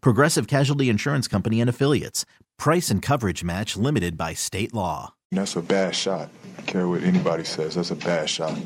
[0.00, 2.24] Progressive Casualty Insurance Company and Affiliates.
[2.58, 5.14] Price and coverage match limited by state law.
[5.32, 6.30] That's a bad shot.
[6.58, 7.74] I care what anybody says.
[7.74, 8.56] That's a bad shot.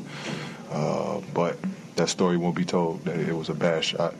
[0.69, 1.57] Uh, but
[1.95, 4.13] that story won't be told that it was a bad shot.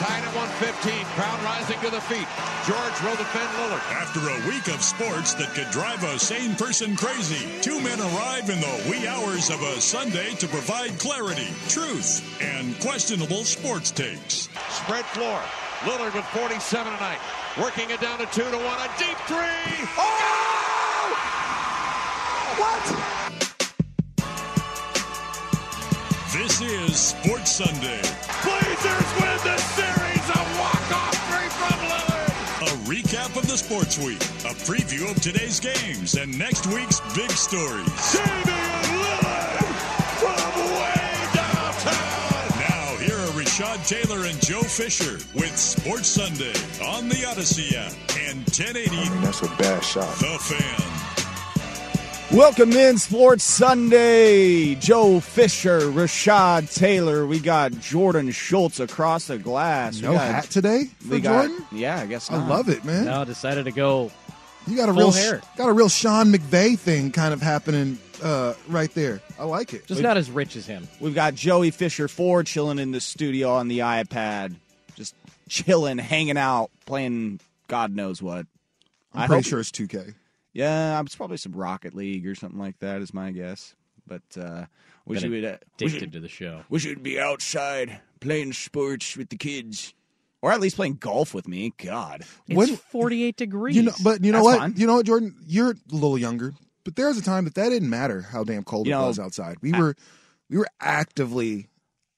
[0.00, 1.04] Tied at 115.
[1.12, 2.24] Crowd rising to the feet.
[2.64, 3.84] George will defend Lillard.
[3.92, 8.48] After a week of sports that could drive a sane person crazy, two men arrive
[8.48, 14.48] in the wee hours of a Sunday to provide clarity, truth, and questionable sports takes.
[14.70, 15.38] Spread floor.
[15.80, 17.18] Lillard with 47 tonight.
[17.60, 18.56] Working it down to 2 to 1.
[18.56, 19.84] A deep three.
[20.00, 21.12] Oh!
[22.56, 23.10] What?
[26.32, 28.00] This is Sports Sunday.
[32.60, 37.30] A recap of the sports week, a preview of today's games, and next week's big
[37.30, 38.12] stories.
[38.12, 39.64] Damian Lillard
[40.20, 42.60] from way downtown.
[42.60, 46.52] Now, here are Rashad Taylor and Joe Fisher with Sports Sunday
[46.84, 47.92] on the Odyssey app
[48.28, 50.14] and 1080 I mean, that's a bad shot.
[50.18, 50.99] The Fan.
[52.32, 54.76] Welcome in Sports Sunday.
[54.76, 57.26] Joe Fisher, Rashad Taylor.
[57.26, 60.00] We got Jordan Schultz across the glass.
[60.00, 61.66] No we got, hat today for we got- Jordan.
[61.72, 63.06] Yeah, I guess I love it, man.
[63.06, 64.12] No, decided to go.
[64.68, 65.42] you got a real hair.
[65.56, 69.20] got a real Sean McVay thing kind of happening uh, right there.
[69.36, 69.88] I like it.
[69.88, 70.86] Just not as rich as him.
[71.00, 74.54] We've got Joey Fisher Ford chilling in the studio on the iPad,
[74.94, 75.16] just
[75.48, 78.46] chilling, hanging out, playing God knows what.
[79.12, 80.14] I'm I pretty hope- sure it's 2K.
[80.52, 83.74] Yeah, it's probably some Rocket League or something like that, is my guess.
[84.06, 84.66] But uh,
[85.06, 85.44] wish Been you would.
[85.52, 86.62] Uh, Addicted you- to the show.
[86.68, 89.94] wish you'd be outside playing sports with the kids,
[90.42, 91.72] or at least playing golf with me.
[91.78, 93.76] God, It's When- 48 degrees.
[93.76, 94.58] You know, but you know That's what?
[94.58, 94.74] fine.
[94.76, 95.36] You know what, Jordan?
[95.46, 96.52] You're a little younger,
[96.84, 99.06] but there was a time that that didn't matter how damn cold You it know,
[99.06, 99.58] was outside.
[99.62, 99.94] We were
[100.48, 101.68] we were actively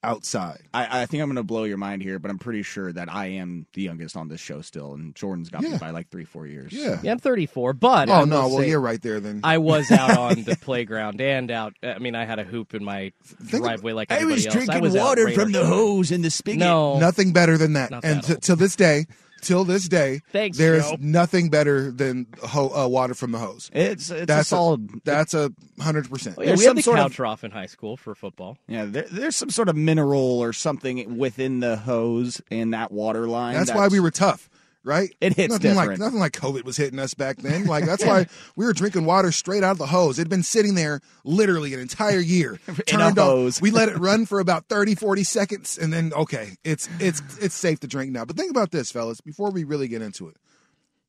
[0.05, 0.63] outside.
[0.75, 3.13] I, I think I'm going to blow your mind here, but I'm pretty sure that
[3.13, 6.25] I am the youngest on this show still, and Jordan's got me by like three,
[6.25, 6.73] four years.
[6.73, 6.99] Yeah.
[7.03, 8.49] yeah, I'm 34, but I Oh will no!
[8.49, 9.41] Well, say you're right there then.
[9.45, 11.75] I was out on the playground and out.
[11.83, 14.55] I mean, I had a hoop in my Think- driveway like I everybody was else.
[14.55, 15.73] drinking I was out water from the shooting.
[15.73, 16.59] hose in the spigot.
[16.61, 17.91] No, nothing better than that.
[17.91, 18.43] Not and that t- old.
[18.43, 19.07] till this day,
[19.43, 20.97] till this day, Thanks, there is Joe.
[20.99, 23.71] nothing better than ho- uh, water from the hose.
[23.75, 24.89] it's it's That's a solid.
[25.05, 26.37] That's a hundred percent.
[26.39, 28.57] yeah, there's we had some the sort cow of- trough in high school for football.
[28.69, 33.27] yeah, there, there's some sort of mineral or something within the hose and that water
[33.29, 33.55] line.
[33.55, 34.49] That's why we were tough,
[34.85, 35.15] right?
[35.21, 37.67] It hits nothing like nothing like COVID was hitting us back then.
[37.67, 38.27] Like that's why
[38.57, 40.19] we were drinking water straight out of the hose.
[40.19, 42.59] It'd been sitting there literally an entire year.
[42.87, 43.61] turned hose.
[43.61, 47.55] We let it run for about 30, 40 seconds, and then okay, it's it's it's
[47.55, 48.25] safe to drink now.
[48.25, 50.37] But think about this, fellas, before we really get into it.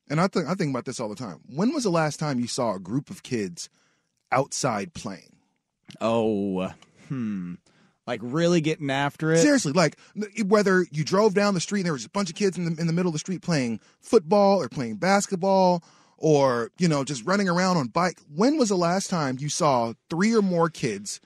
[0.08, 1.40] And I think I think about this all the time.
[1.48, 3.68] When was the last time you saw a group of kids
[4.30, 5.36] outside playing?
[6.00, 6.72] Oh,
[7.08, 7.54] hmm.
[8.06, 9.38] Like really getting after it.
[9.38, 9.96] Seriously, like
[10.46, 12.80] whether you drove down the street and there was a bunch of kids in the
[12.80, 15.82] in the middle of the street playing football or playing basketball
[16.18, 18.18] or you know just running around on bike.
[18.34, 21.18] When was the last time you saw three or more kids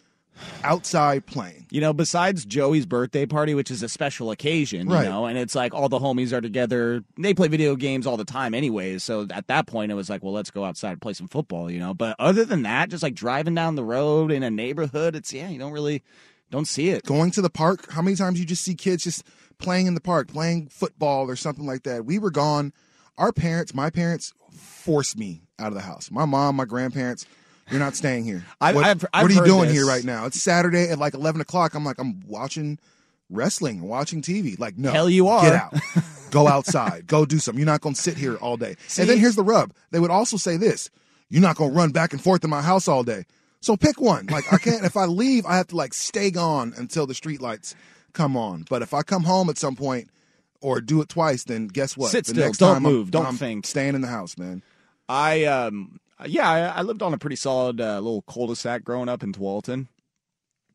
[0.63, 1.67] outside playing?
[1.71, 5.05] You know, besides Joey's birthday party, which is a special occasion, Right.
[5.05, 7.03] you know, and it's like all the homies are together.
[7.19, 9.03] They play video games all the time, anyways.
[9.03, 11.71] So at that point, it was like, well, let's go outside and play some football,
[11.71, 11.93] you know.
[11.95, 15.49] But other than that, just like driving down the road in a neighborhood, it's yeah,
[15.49, 16.03] you don't really
[16.51, 17.05] don't see it.
[17.05, 17.91] Going to the park.
[17.93, 19.25] How many times you just see kids just
[19.59, 22.05] playing in the park, playing football or something like that?
[22.05, 22.73] We were gone.
[23.17, 26.11] Our parents, my parents, forced me out of the house.
[26.11, 27.27] My mom, my grandparents.
[27.71, 28.45] You're not staying here.
[28.61, 29.73] I've- what, I've- I've what are you doing this.
[29.77, 30.25] here right now?
[30.27, 31.75] It's Saturday at like 11 o'clock.
[31.75, 32.79] I'm like, I'm watching
[33.29, 34.59] wrestling, watching TV.
[34.59, 34.91] Like, no.
[34.91, 35.43] Hell, you are.
[35.43, 35.75] Get out.
[36.31, 37.07] Go outside.
[37.07, 37.59] Go do something.
[37.59, 38.77] You're not going to sit here all day.
[38.99, 39.73] and then here's the rub.
[39.91, 40.89] They would also say this
[41.29, 43.25] You're not going to run back and forth in my house all day.
[43.61, 44.27] So pick one.
[44.27, 47.75] Like, I can't, if I leave, I have to like stay gone until the streetlights
[48.13, 48.65] come on.
[48.69, 50.09] But if I come home at some point,
[50.61, 52.11] or do it twice, then guess what?
[52.11, 52.45] Sit the still.
[52.47, 53.11] next Don't time I'm- move.
[53.11, 53.67] Don't I'm think.
[53.67, 54.63] Staying in the house, man.
[55.09, 59.23] I um yeah, I, I lived on a pretty solid uh, little cul-de-sac growing up
[59.23, 59.87] in Tualatin,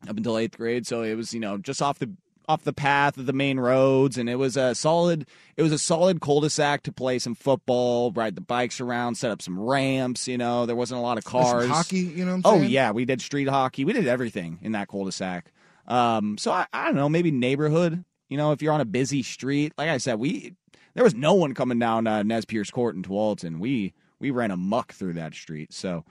[0.08, 0.86] up until eighth grade.
[0.86, 2.10] So it was you know just off the
[2.48, 5.26] off the path of the main roads, and it was a solid
[5.56, 9.40] it was a solid cul-de-sac to play some football, ride the bikes around, set up
[9.40, 10.28] some ramps.
[10.28, 11.68] You know, there wasn't a lot of cars.
[11.68, 13.84] hockey, you know what I'm Oh yeah, we did street hockey.
[13.84, 15.52] We did everything in that cul-de-sac.
[15.86, 18.04] Um, so I, I don't know, maybe neighborhood.
[18.28, 20.56] You know, if you're on a busy street, like I said, we
[20.94, 23.58] there was no one coming down uh, Nez Perce Court in Tualatin.
[23.58, 25.72] We we ran amuck through that street.
[25.72, 26.04] So,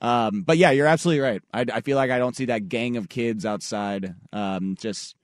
[0.00, 1.42] um, but yeah, you're absolutely right.
[1.52, 5.16] I, I feel like I don't see that gang of kids outside, um, just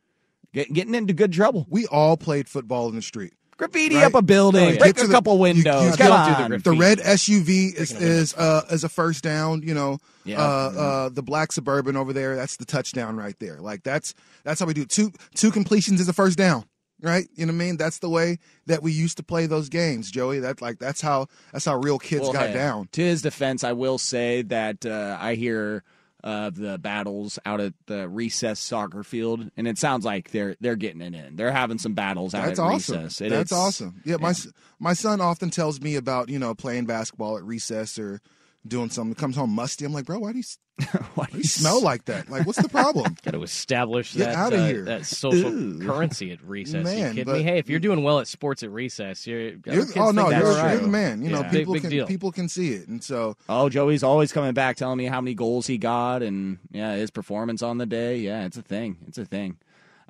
[0.53, 1.67] get, getting into good trouble.
[1.69, 3.33] We all played football in the street.
[3.59, 4.05] Graffiti Right.
[4.07, 4.79] up a building, Oh, yeah.
[4.79, 5.65] break a the- couple windows.
[5.93, 6.61] you Come don't the on.
[6.63, 9.63] The red SUV is Breaking a is uh, is a first down.
[9.63, 10.41] You know, Yeah.
[10.43, 12.35] uh, uh, the black suburban over there.
[12.35, 13.59] That's the touchdown right there.
[13.61, 16.65] Like that's that's how we do two two completions is a first down.
[17.05, 17.77] Right, you know what I mean.
[17.79, 20.39] That's the way that we used to play those games, Joey.
[20.39, 22.89] That like that's how that's how real kids Well, got hey, down.
[22.93, 25.83] To his defense, I will say that uh, I hear
[26.25, 30.77] of the battles out at the recess soccer field, and it sounds like they're they're
[30.77, 31.37] getting it in.
[31.37, 33.03] They're having some battles out That's at awesome.
[33.05, 33.21] recess.
[33.21, 34.01] It- That's awesome.
[34.05, 34.47] Yeah, my s
[34.79, 38.21] my son often tells me about you know playing basketball at recess or
[38.67, 39.15] doing something.
[39.15, 39.85] Comes home musty.
[39.85, 40.45] I'm like, bro, why do you,
[40.93, 42.29] Why why do you smell like that?
[42.31, 43.17] Like, what's the problem?
[43.25, 44.85] Got to establish Get that outta uh, here.
[44.85, 45.79] that social Ew.
[45.87, 46.85] currency at recess.
[46.85, 47.43] Man, you kidding but- me?
[47.43, 50.37] Hey, if you're doing well at sports at recess, you're, You're- kids oh no, think
[50.41, 50.73] you're, that's right.
[50.73, 51.23] you're the man.
[51.23, 51.51] You know, Yeah.
[51.51, 52.07] people Big- big can deal.
[52.07, 55.35] people can see it, and so Oh, Joey's always coming back telling me how many
[55.35, 58.19] goals he got and yeah, his performance on the day.
[58.19, 58.97] Yeah, it's a thing.
[59.07, 59.59] It's a thing.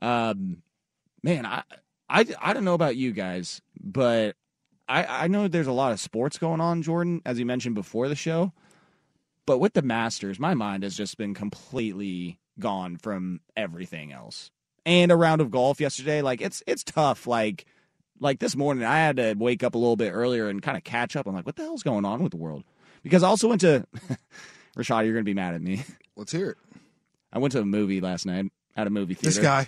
[0.01, 0.63] Um,
[1.23, 1.63] man, I,
[2.09, 4.37] I, I don't know about you guys, but
[4.93, 8.09] I, I know there's a lot of sports going on, Jordan, as you mentioned before
[8.09, 8.53] the show.
[9.47, 14.51] But with the Masters, my mind has just been completely gone from everything else.
[14.85, 17.27] And a round of golf yesterday, like it's it's tough.
[17.27, 17.65] Like
[18.21, 20.85] like this morning, I had to wake up a little bit earlier and kind of
[20.85, 21.27] catch up.
[21.27, 22.63] I'm like, what the hell's going on with the world?
[23.03, 23.87] Because I also went to
[24.77, 25.05] Rashad.
[25.05, 25.83] You're gonna be mad at me.
[26.17, 26.59] let's hear it.
[27.33, 29.41] I went to a movie last night at a movie theater.
[29.41, 29.67] This guy,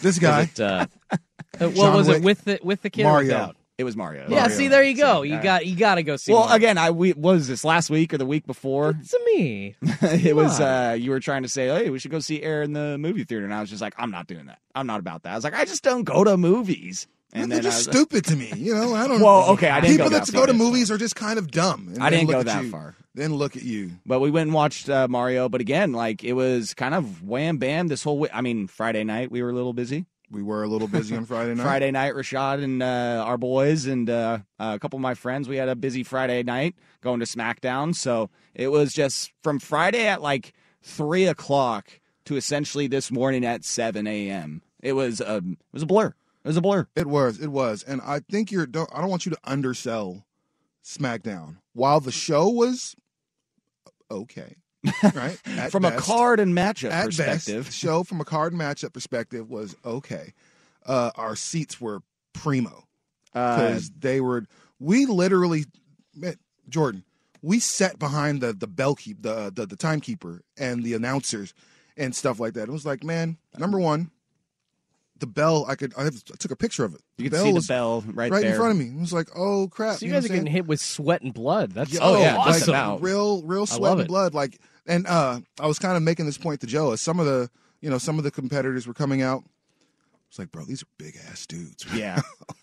[0.00, 0.42] this guy.
[0.42, 1.16] it, uh, uh,
[1.58, 2.18] what John was Wick.
[2.18, 3.52] it with the with the kid or Mario.
[3.80, 3.82] Without?
[3.82, 4.22] It was Mario.
[4.28, 4.56] Yeah, Mario.
[4.56, 5.22] see, there you go.
[5.22, 6.32] You All got you got to go see.
[6.32, 6.56] Well, Mario.
[6.56, 8.94] again, I we what was this last week or the week before?
[9.00, 9.76] it's a me.
[9.82, 12.72] it was uh you were trying to say, hey, we should go see Air in
[12.72, 14.58] the movie theater, and I was just like, I'm not doing that.
[14.74, 15.32] I'm not about that.
[15.32, 17.06] I was like, I just don't go to movies.
[17.32, 18.52] And They're then just was, stupid to me.
[18.56, 19.20] You know, I don't.
[19.20, 21.50] Well, okay, I didn't People go that that go to movies are just kind of
[21.50, 21.90] dumb.
[21.94, 22.70] And I didn't look go at that you.
[22.70, 22.96] far.
[23.14, 23.92] Then look at you.
[24.04, 25.48] But we went and watched uh, Mario.
[25.48, 28.18] But again, like it was kind of wham bam this whole.
[28.18, 28.30] week.
[28.34, 30.06] I mean, Friday night we were a little busy.
[30.30, 31.64] We were a little busy on Friday night.
[31.64, 35.56] Friday night, Rashad and uh, our boys and uh, a couple of my friends, we
[35.56, 37.94] had a busy Friday night going to SmackDown.
[37.94, 43.64] So it was just from Friday at like three o'clock to essentially this morning at
[43.64, 44.62] seven a.m.
[44.80, 46.14] It was a it was a blur.
[46.44, 46.86] It was a blur.
[46.94, 47.40] It was.
[47.40, 47.82] It was.
[47.82, 48.66] And I think you're.
[48.66, 50.24] Don't, I don't want you to undersell
[50.84, 51.56] SmackDown.
[51.72, 52.94] While the show was
[54.10, 54.56] okay,
[55.14, 55.38] right?
[55.46, 57.64] At from a card and matchup at perspective.
[57.64, 60.32] best, the show from a card and matchup perspective was okay.
[60.86, 62.00] Uh, our seats were
[62.32, 62.84] primo
[63.34, 64.46] Uh, because they were.
[64.78, 65.64] We literally,
[66.16, 66.36] man,
[66.68, 67.04] Jordan.
[67.42, 71.54] We sat behind the the bell keep the, the the timekeeper and the announcers
[71.96, 72.68] and stuff like that.
[72.68, 74.10] It was like, man, number one,
[75.18, 75.64] the bell.
[75.68, 75.92] I could.
[75.96, 77.00] I, have, I took a picture of it.
[77.18, 78.52] you The could see the bell right, right there.
[78.52, 78.86] in front of me.
[78.94, 79.96] It was like, oh crap!
[79.98, 81.72] So you know guys are I'm getting hit with sweat and blood.
[81.72, 82.68] That's Yeah, Oh, yeah, like awesome.
[82.70, 84.34] about- real, real sweat and blood.
[84.34, 87.26] Like, and uh, I was kind of making this point to Joe as some of
[87.26, 89.44] the, you know, some of the competitors were coming out.
[90.28, 91.84] It's like, bro, these are big ass dudes.
[91.94, 92.20] Yeah,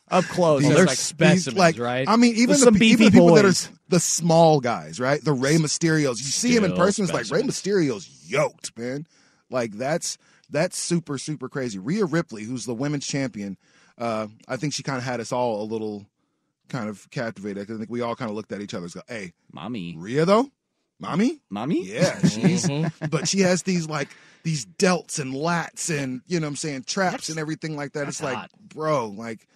[0.09, 0.63] up close.
[0.63, 0.97] It's they're like-
[1.45, 2.07] These, like, right?
[2.07, 5.21] I mean, even the, even the people that are the small guys, right?
[5.21, 6.17] The Rey Mysterios.
[6.19, 7.41] You see him in person, it's like Rey.
[7.43, 9.05] Mysterio's yoked, man.
[9.49, 10.17] Like that's
[10.49, 11.77] that's super super crazy.
[11.77, 13.57] Rhea Ripley, who's the women's champion,
[13.97, 16.05] uh, I think she kind of had us all a little
[16.69, 17.69] kind of captivated.
[17.69, 20.23] I think we all kind of looked at each other and go, "Hey, mommy, Rhea
[20.25, 20.49] though,
[20.99, 21.85] mommy, mommy.
[21.85, 23.09] yeah, she's Mhm.
[23.09, 24.09] but she has these like
[24.43, 27.93] these delts and lats and you know what I'm saying traps That's- and everything like
[27.93, 28.07] that.
[28.07, 28.51] It's like, hot.
[28.73, 29.47] bro, like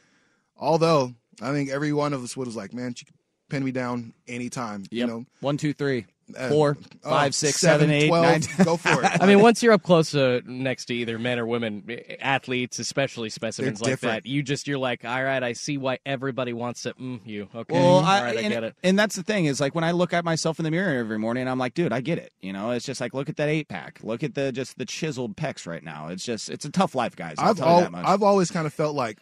[0.58, 3.16] although I think every one of us would was like, man, she could
[3.50, 4.86] pin me down anytime.
[4.92, 6.06] You know, One, two, three,
[6.38, 8.66] Uh, four, oh, five, six, seven, seven, eight, 12, nine.
[8.66, 9.12] Go for it.
[9.22, 11.84] I mean, once you're up close to next to either men or women,
[12.20, 14.24] athletes, especially specimens They're like different.
[14.24, 16.94] that, you just you're like, all right, I see why everybody wants to.
[16.94, 17.74] Mm, you okay?
[17.74, 18.76] Well, all I, right, I and, get it.
[18.84, 21.20] and that's the thing is like when I look at myself in the mirror every
[21.20, 22.34] morning, I'm like, dude, I get it.
[22.42, 24.86] You know, it's just like look at that eight pack, look at the just the
[24.86, 26.08] chiseled pecs right now.
[26.08, 27.36] It's just it's a tough life, guys.
[27.38, 28.06] I'll I've al- that much.
[28.06, 29.20] I've always kind of felt like,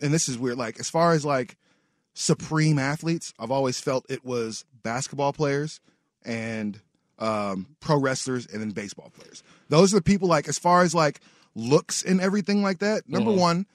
[0.00, 0.58] and this is weird.
[0.58, 1.56] Like as far as like
[2.14, 5.80] supreme athletes, I've always felt it was basketball players
[6.24, 6.80] and
[7.18, 9.42] um, pro wrestlers and then baseball players.
[9.68, 11.20] Those are the people like as far as like
[11.54, 13.08] looks and everything like that.
[13.08, 13.38] Number Mm-hmm.
[13.38, 13.42] Mhm.
[13.42, 13.66] one,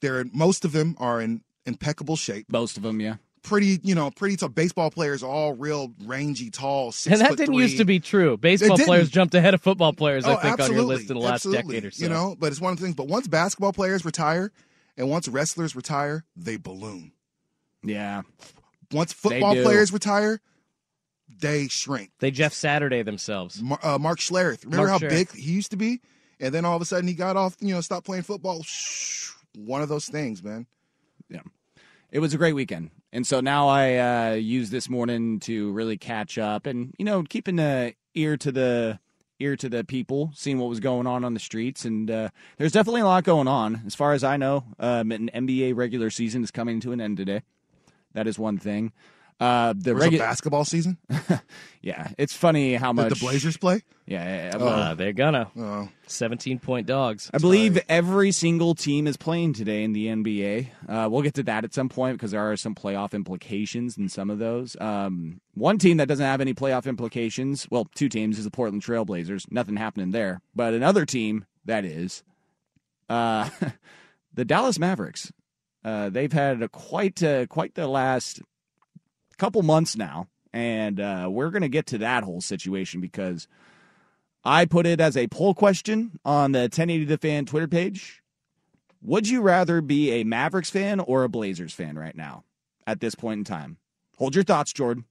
[0.00, 2.50] They're most of them are in impeccable shape.
[2.50, 3.16] Most of them, yeah.
[3.44, 4.48] Pretty, you know, pretty tall.
[4.50, 6.92] Baseball players are all real rangy, tall.
[6.92, 7.62] Six and that foot didn't three.
[7.64, 8.36] used to be true.
[8.36, 10.96] Baseball players jumped ahead of football players, I Oh, think, on your absolutely.
[10.96, 11.74] list in the last Absolutely.
[11.74, 12.02] decade or so.
[12.04, 12.94] You know, but it's one of the things.
[12.94, 14.52] But once basketball players retire,
[14.96, 17.12] and once wrestlers retire, they balloon.
[17.82, 18.22] Yeah.
[18.92, 20.40] Once football players retire,
[21.42, 22.10] they shrink.
[22.20, 23.60] They Jeff Saturday themselves.
[23.60, 25.10] Mar- uh, Mark Schlereth, remember Mark how Schlereth.
[25.10, 26.00] big he used to be,
[26.40, 27.56] and then all of a sudden he got off.
[27.60, 28.64] You know, stopped playing football.
[29.56, 30.66] One of those things, man.
[31.28, 31.42] Yeah.
[32.10, 32.90] It was a great weekend.
[33.12, 37.22] And so now I uh, use this morning to really catch up and, you know,
[37.22, 38.98] keeping an ear to the
[39.38, 41.84] ear to the people, seeing what was going on on the streets.
[41.84, 43.82] And uh, there's definitely a lot going on.
[43.86, 47.16] As far as I know, um, an NBA regular season is coming to an end
[47.16, 47.42] today.
[48.12, 48.92] That is one thing.
[49.42, 50.98] Uh, the regu- basketball season.
[51.82, 53.82] yeah, it's funny how Did much the Blazers play?
[54.06, 54.66] Yeah, Oh.
[54.66, 55.50] Uh, they're gonna.
[55.56, 55.88] Oh.
[56.06, 57.30] 17 point dogs.
[57.32, 60.68] I believe every single team is playing today in the NBA.
[60.88, 64.08] Uh, we'll get to that at some point because there are some playoff implications in
[64.08, 64.76] some of those.
[64.80, 68.82] Um, one team that doesn't have any playoff implications, well, two teams, is the Portland
[68.82, 69.50] Trailblazers.
[69.50, 70.40] Nothing happening there.
[70.54, 72.22] But another team that is
[73.08, 73.48] uh,
[74.34, 75.32] the Dallas Mavericks.
[75.84, 78.40] Uh, they've had a quite uh, quite the last
[79.42, 83.48] couple months now, and uh, we're going to get to that whole situation because
[84.44, 88.22] I put it as a poll question on the 1080 The Fan Twitter page.
[89.02, 92.44] Would you rather be a Mavericks fan or a Blazers fan right now
[92.86, 93.78] at this point in time?
[94.18, 95.06] Hold your thoughts, Jordan.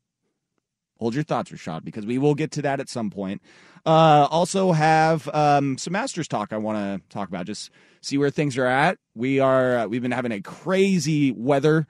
[0.99, 3.41] Hold your thoughts, Rashad, because we will get to that at some point.
[3.85, 7.47] Uh, also, have um, some Masters talk I want to talk about.
[7.47, 7.69] Just
[7.99, 8.97] see where things are at.
[9.13, 11.85] We are uh, we've been having a crazy weather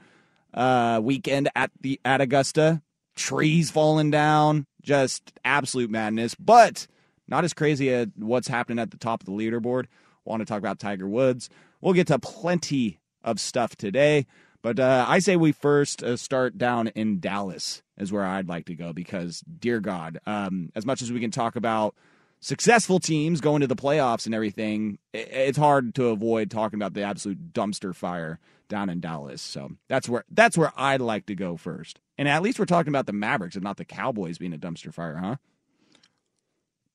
[0.53, 2.81] uh, weekend at the at Augusta.
[3.15, 6.33] Trees falling down, just absolute madness.
[6.35, 6.87] But
[7.27, 9.85] not as crazy as what's happening at the top of the leaderboard.
[10.25, 11.49] Want to talk about Tiger Woods?
[11.81, 14.27] We'll get to plenty of stuff today.
[14.61, 18.65] But uh, I say we first uh, start down in Dallas, is where I'd like
[18.65, 21.95] to go because, dear God, um, as much as we can talk about
[22.41, 27.03] successful teams going to the playoffs and everything, it's hard to avoid talking about the
[27.03, 29.41] absolute dumpster fire down in Dallas.
[29.41, 31.99] So that's where that's where I'd like to go first.
[32.17, 34.93] And at least we're talking about the Mavericks and not the Cowboys being a dumpster
[34.93, 35.35] fire, huh?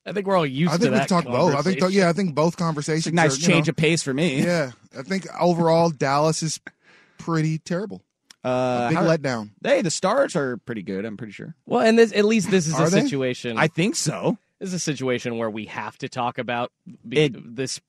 [0.05, 1.01] I think we're all used I to think that.
[1.01, 1.55] we've talked both.
[1.55, 2.01] I think, conversation.
[2.03, 3.07] yeah, I think both conversations.
[3.09, 4.41] It's a nice are, you change know, of pace for me.
[4.45, 6.61] Yeah, I think overall Dallas is
[7.19, 8.03] pretty terrible.
[8.45, 9.51] Uh, Big how- letdown.
[9.65, 11.05] Hey, the stars are pretty good.
[11.05, 11.57] I'm pretty sure.
[11.67, 13.03] Well, and this at least this is Are a they?
[13.03, 13.59] situation.
[13.59, 14.39] I think so.
[14.59, 16.73] This is a situation where we have to talk about
[17.07, 17.81] be, this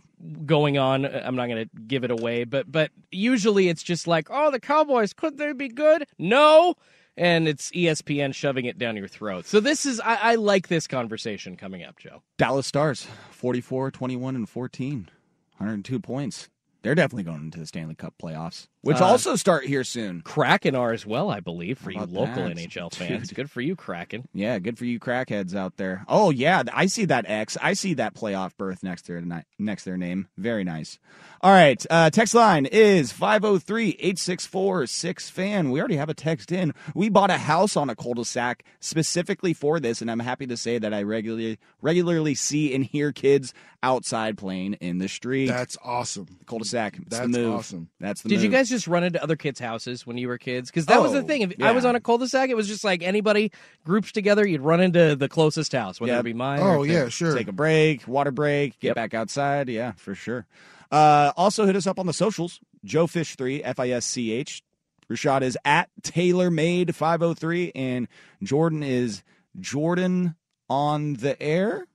[0.46, 1.06] going on.
[1.06, 4.60] I'm not going to give it away, but but usually it's just like, oh, the
[4.60, 6.06] Cowboys could they be good?
[6.18, 6.76] No,
[7.16, 9.46] and it's ESPN shoving it down your throat.
[9.46, 12.22] So this is I, I like this conversation coming up, Joe.
[12.38, 15.10] Dallas Stars, 44, 21, and 14.
[15.58, 16.50] 102 points.
[16.84, 20.22] They're definitely going into the Stanley Cup playoffs, which Uh, also start here soon.
[20.22, 22.58] Kraken are as well, I believe, for you local that?
[22.58, 23.08] NHL Dude.
[23.08, 23.32] fans.
[23.32, 24.28] Good for you, Kraken.
[24.34, 26.06] Yeah, good for you crackheads out there.
[26.08, 27.58] Oh yeah, I see that X.
[27.62, 30.28] I see that playoff berth next to their ni- next to their name.
[30.38, 31.00] Very nice.
[31.42, 35.72] All right, uh, text line is 503-864-6fan.
[35.72, 36.74] We already have a text in.
[36.96, 40.80] We bought a house on a cul-de-sac specifically for this, and I'm happy to say
[40.80, 43.54] that I regularly regularly see and hear kids
[43.84, 45.48] outside playing in the street.
[45.48, 46.40] That's awesome.
[46.48, 46.98] cul-de-sac.
[47.08, 47.54] That's the move.
[47.54, 47.90] awesome.
[48.00, 48.58] That's the Did you move.
[48.58, 50.70] guys just run into other kids' houses when you were kids?
[50.70, 51.42] Because that was the Oh, thing.
[51.42, 53.52] If I was on a cul-de-sac, it was just like anybody
[53.84, 56.20] groups together, you'd run into the closest house, whether Yeah.
[56.20, 56.60] it be mine.
[56.62, 57.36] Oh or yeah, sure.
[57.36, 58.96] Take a break, water break, get Yep.
[58.96, 59.70] back outside.
[59.70, 60.46] Yeah, for sure.
[60.92, 62.60] Uh, also, hit us up on the socials.
[62.86, 64.64] Joe Fish three F I S C H.
[65.12, 68.08] Rashad is at TaylorMade five hundred three, and
[68.44, 69.24] Jordan is
[69.60, 70.36] Jordan
[70.70, 71.88] on the air.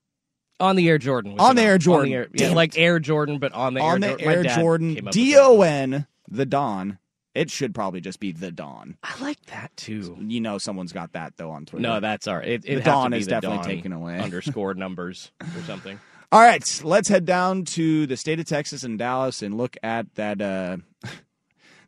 [0.60, 1.34] on the Air Jordan.
[1.38, 1.62] On the.
[1.62, 2.10] Air Jordan.
[2.10, 4.26] the air, yeah, like Air Jordan, but on the on Air the Jordan.
[4.26, 5.20] My air dad Jordan came up with that.
[5.20, 6.98] D O N the Dawn.
[7.34, 8.98] It should probably just be the Dawn.
[9.02, 10.18] I like that too.
[10.20, 11.82] You know, someone's got that though on Twitter.
[11.82, 12.48] No, that's all right.
[12.48, 14.18] It, it The Dawn to be is the definitely Dawn taken away.
[14.22, 15.98] underscore numbers or something.
[16.30, 20.14] All right, let's head down to the state of Texas and Dallas and look at
[20.14, 20.40] that.
[20.40, 20.78] Uh,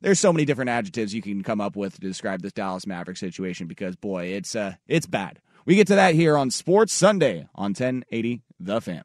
[0.00, 3.16] there's so many different adjectives you can come up with to describe this Dallas Maverick
[3.16, 5.40] situation because boy, it's uh, it's bad.
[5.66, 9.04] We get to that here on Sports Sunday on 1080 The Fan.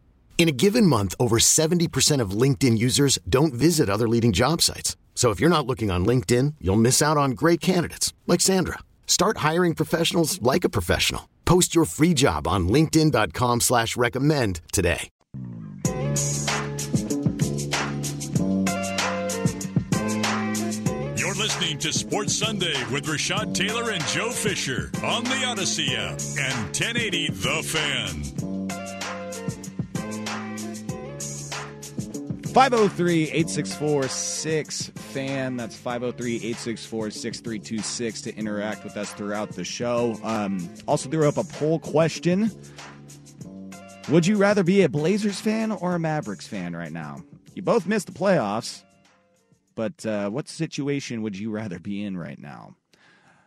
[0.41, 4.97] In a given month, over 70% of LinkedIn users don't visit other leading job sites.
[5.13, 8.79] So if you're not looking on LinkedIn, you'll miss out on great candidates like Sandra.
[9.05, 11.29] Start hiring professionals like a professional.
[11.45, 15.09] Post your free job on LinkedIn.com slash recommend today.
[21.17, 26.19] You're listening to Sports Sunday with Rashad Taylor and Joe Fisher on the Odyssey app
[26.39, 28.60] and 1080 The Fan.
[32.51, 35.57] 503 864 6FAN.
[35.57, 40.19] That's 503 864 6326 to interact with us throughout the show.
[40.21, 42.51] Um, also, threw up a poll question
[44.09, 47.23] Would you rather be a Blazers fan or a Mavericks fan right now?
[47.55, 48.83] You both missed the playoffs,
[49.75, 52.75] but uh, what situation would you rather be in right now?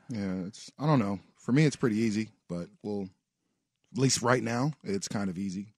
[0.08, 1.20] Yeah, it's I don't know.
[1.38, 3.06] For me, it's pretty easy, but well,
[3.92, 5.73] at least right now, it's kind of easy.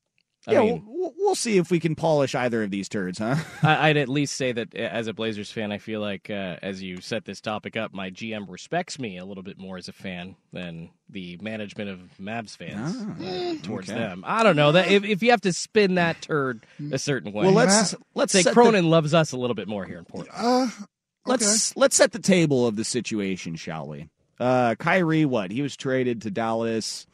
[0.49, 3.35] I yeah, mean, we'll, we'll, see if we can polish either of these turds, huh?
[3.63, 7.01] I'd at least say that as a Blazers fan, I feel like uh, as you
[7.01, 10.37] set this topic up, my GM respects me a little bit more as a fan
[10.53, 13.99] than the management of Mavs fans ah, uh, towards okay.
[13.99, 14.23] them.
[14.25, 17.47] I don't know that if, if you have to spin that turd a certain way.
[17.47, 18.91] Well, let's let's say Cronin the...
[18.91, 20.31] loves us a little bit more here in Portland.
[20.37, 20.85] Uh, okay.
[21.27, 24.09] Let's let's set the table of the situation, shall we?
[24.39, 27.07] Uh, Kyrie, what he was traded to Dallas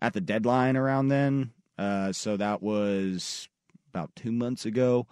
[0.00, 1.52] at the deadline around then.
[1.78, 3.48] Uh, so that was
[3.92, 5.06] about two months ago.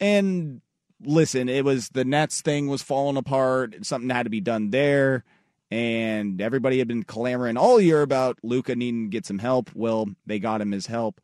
[0.00, 0.60] And
[1.02, 3.74] listen, it was the Nets thing was falling apart.
[3.82, 5.24] Something had to be done there.
[5.70, 9.70] And everybody had been clamoring all year about Luka needing to get some help.
[9.74, 11.20] Well, they got him his help.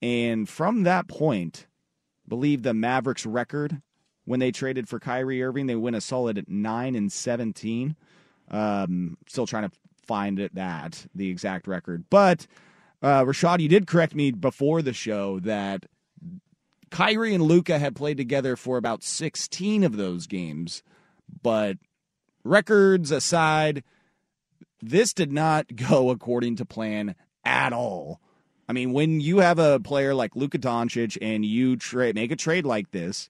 [0.00, 1.66] And from that point,
[2.26, 3.82] I believe the Mavericks record
[4.24, 7.96] when they traded for Kyrie Irving, they win a solid nine and seventeen.
[8.50, 9.76] Um, still trying to
[10.06, 12.46] find it that the exact record, but
[13.04, 15.84] uh, Rashad, you did correct me before the show that
[16.90, 20.82] Kyrie and Luka had played together for about 16 of those games,
[21.42, 21.76] but
[22.44, 23.84] records aside,
[24.80, 27.14] this did not go according to plan
[27.44, 28.20] at all.
[28.66, 32.36] I mean, when you have a player like Luka Doncic and you trade make a
[32.36, 33.28] trade like this,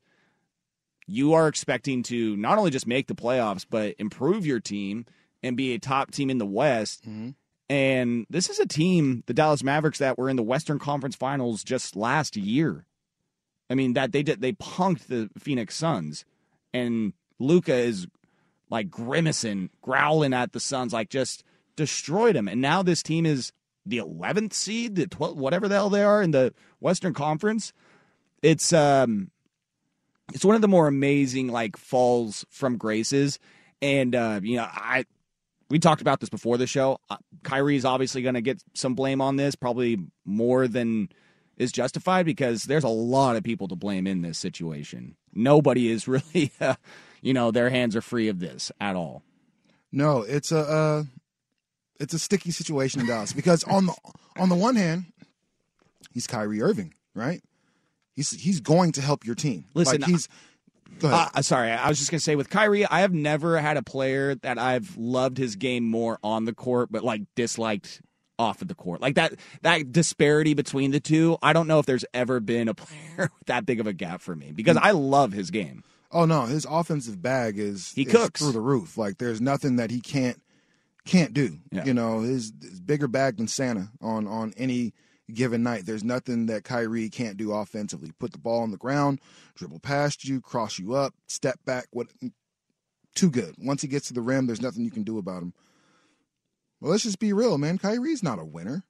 [1.08, 5.04] you are expecting to not only just make the playoffs but improve your team
[5.42, 7.02] and be a top team in the West.
[7.02, 7.30] Mm-hmm.
[7.68, 11.64] And this is a team, the Dallas Mavericks, that were in the Western Conference Finals
[11.64, 12.86] just last year.
[13.70, 16.24] I mean that they did they punked the Phoenix Suns,
[16.74, 18.06] and Luka is
[18.70, 21.44] like grimacing, growling at the Suns, like just
[21.76, 22.48] destroyed them.
[22.48, 23.52] And now this team is
[23.86, 27.72] the 11th seed, the 12th, whatever the hell they are in the Western Conference.
[28.42, 29.30] It's um,
[30.32, 33.38] it's one of the more amazing like falls from graces.
[33.80, 35.04] And uh, you know, I
[35.70, 36.98] we talked about this before the show.
[37.10, 37.16] Uh,
[37.68, 41.08] is obviously going to get some blame on this, probably more than
[41.56, 45.16] is justified because there's a lot of people to blame in this situation.
[45.32, 46.74] Nobody is really, uh,
[47.22, 49.22] you know, their hands are free of this at all.
[49.92, 51.04] No, it's a uh,
[52.00, 53.94] it's a sticky situation in Dallas because on the
[54.36, 55.04] on the one hand,
[56.12, 57.42] he's Kyrie Irving, right?
[58.12, 59.66] He's he's going to help your team.
[59.74, 60.28] Listen, like he's
[61.02, 64.34] uh, sorry, I was just gonna say with Kyrie, I have never had a player
[64.36, 68.00] that I've loved his game more on the court, but like disliked
[68.38, 69.00] off of the court.
[69.00, 72.74] Like that that disparity between the two, I don't know if there's ever been a
[72.74, 75.84] player with that big of a gap for me because I love his game.
[76.10, 78.96] Oh no, his offensive bag is he is cooks through the roof.
[78.96, 80.40] Like there's nothing that he can't
[81.04, 81.58] can't do.
[81.70, 81.84] Yeah.
[81.84, 84.94] You know, his, his bigger bag than Santa on on any
[85.32, 85.86] given night.
[85.86, 88.12] There's nothing that Kyrie can't do offensively.
[88.18, 89.20] Put the ball on the ground,
[89.54, 91.86] dribble past you, cross you up, step back.
[91.90, 92.08] What?
[93.14, 93.54] Too good.
[93.58, 95.54] Once he gets to the rim, there's nothing you can do about him.
[96.80, 97.78] Well, let's just be real, man.
[97.78, 98.84] Kyrie's not a winner.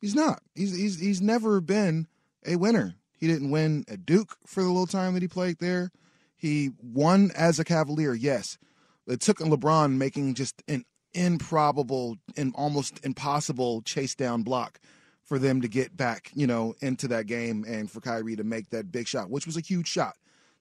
[0.00, 0.42] He's not.
[0.54, 2.06] He's he's he's never been
[2.46, 2.94] a winner.
[3.18, 5.90] He didn't win at Duke for the little time that he played there.
[6.36, 8.58] He won as a Cavalier, yes.
[9.06, 14.80] It took LeBron making just an improbable and almost impossible chase down block
[15.24, 18.70] for them to get back, you know, into that game and for Kyrie to make
[18.70, 20.16] that big shot, which was a huge shot,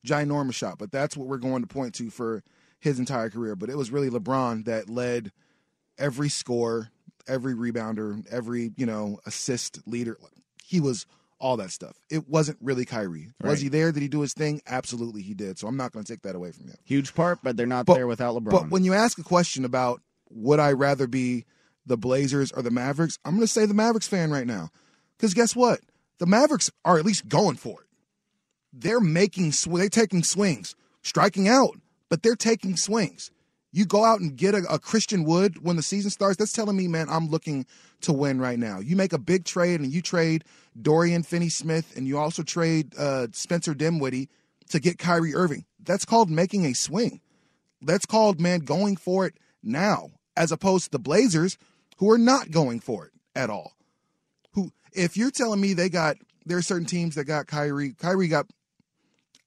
[0.06, 0.78] ginormous shot.
[0.78, 2.44] But that's what we're going to point to for
[2.80, 3.56] his entire career.
[3.56, 5.32] But it was really LeBron that led
[5.98, 6.90] every score,
[7.28, 10.18] every rebounder, every, you know, assist leader.
[10.64, 11.06] He was
[11.40, 11.98] all that stuff.
[12.10, 13.32] It wasn't really Kyrie.
[13.42, 13.60] Was Right.
[13.64, 13.92] he there?
[13.92, 14.62] Did he do his thing?
[14.66, 15.60] Absolutely he did.
[15.60, 16.78] So I'm not going to take that away from him.
[16.86, 18.52] Huge part, but they're not But- there without LeBron.
[18.52, 21.46] But when you ask a question about would I rather be
[21.86, 24.70] the Blazers or the Mavericks, I'm going to say the Mavericks fan right now.
[25.18, 25.80] Because guess what?
[26.20, 27.88] The Mavericks are at least going for it.
[28.72, 31.78] They're making sw- they're taking swings, striking out,
[32.10, 33.32] but they're taking swings.
[33.72, 36.38] You go out and get a, a Christian Wood when the season starts.
[36.38, 37.66] That's telling me, man, I'm looking
[38.02, 38.80] to win right now.
[38.80, 40.44] You make a big trade and you trade
[40.80, 44.30] Dorian Finney-Smith and you also trade uh, Spencer Dinwiddie
[44.70, 45.66] to get Kyrie Irving.
[45.80, 47.22] That's called making a swing.
[47.82, 51.58] That's called, man, going for it now, as opposed to the Blazers,
[51.98, 53.74] who are not going for it at all.
[54.54, 57.94] Who, if you're telling me they got, there are certain teams that got Kyrie.
[57.94, 58.48] Kyrie got.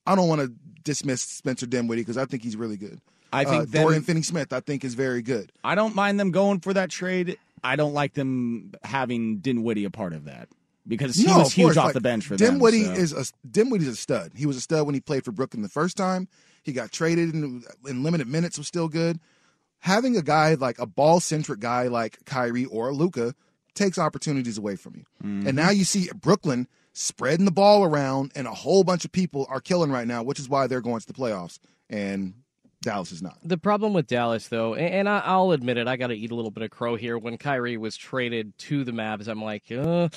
[0.07, 0.53] I don't want to
[0.85, 3.01] dismiss Spencer Dinwiddie because I think he's really good.
[3.33, 5.53] I think uh, them- Dorian Finney-Smith, I think, is very good.
[5.65, 7.39] I don't mind them going for that trade.
[7.65, 10.49] I don't like them having Dinwiddie a part of that
[10.87, 12.55] because he No, was of huge off like, the bench for them.
[12.55, 12.93] Dinwiddie so.
[12.93, 14.33] is a Dinwiddie's a stud.
[14.37, 16.29] He was a stud when he played for Brooklyn the first time.
[16.63, 19.19] He got traded in, in limited minutes was still good.
[19.81, 23.35] Having a guy like a ball centric guy like Kyrie or Luka
[23.75, 25.05] takes opportunities away from you.
[25.23, 25.49] Mm-hmm.
[25.49, 29.47] And now you see Brooklyn spreading the ball around, and a whole bunch of people
[29.51, 31.59] are killing right now, which is why they're going to the playoffs.
[31.91, 32.35] And
[32.87, 33.37] Dallas is not.
[33.43, 36.53] The problem with Dallas, though, and, I'll admit it, I got to eat a little
[36.53, 37.19] bit of crow here.
[37.19, 40.09] When Kyrie was traded to the Mavs, I'm like, uh,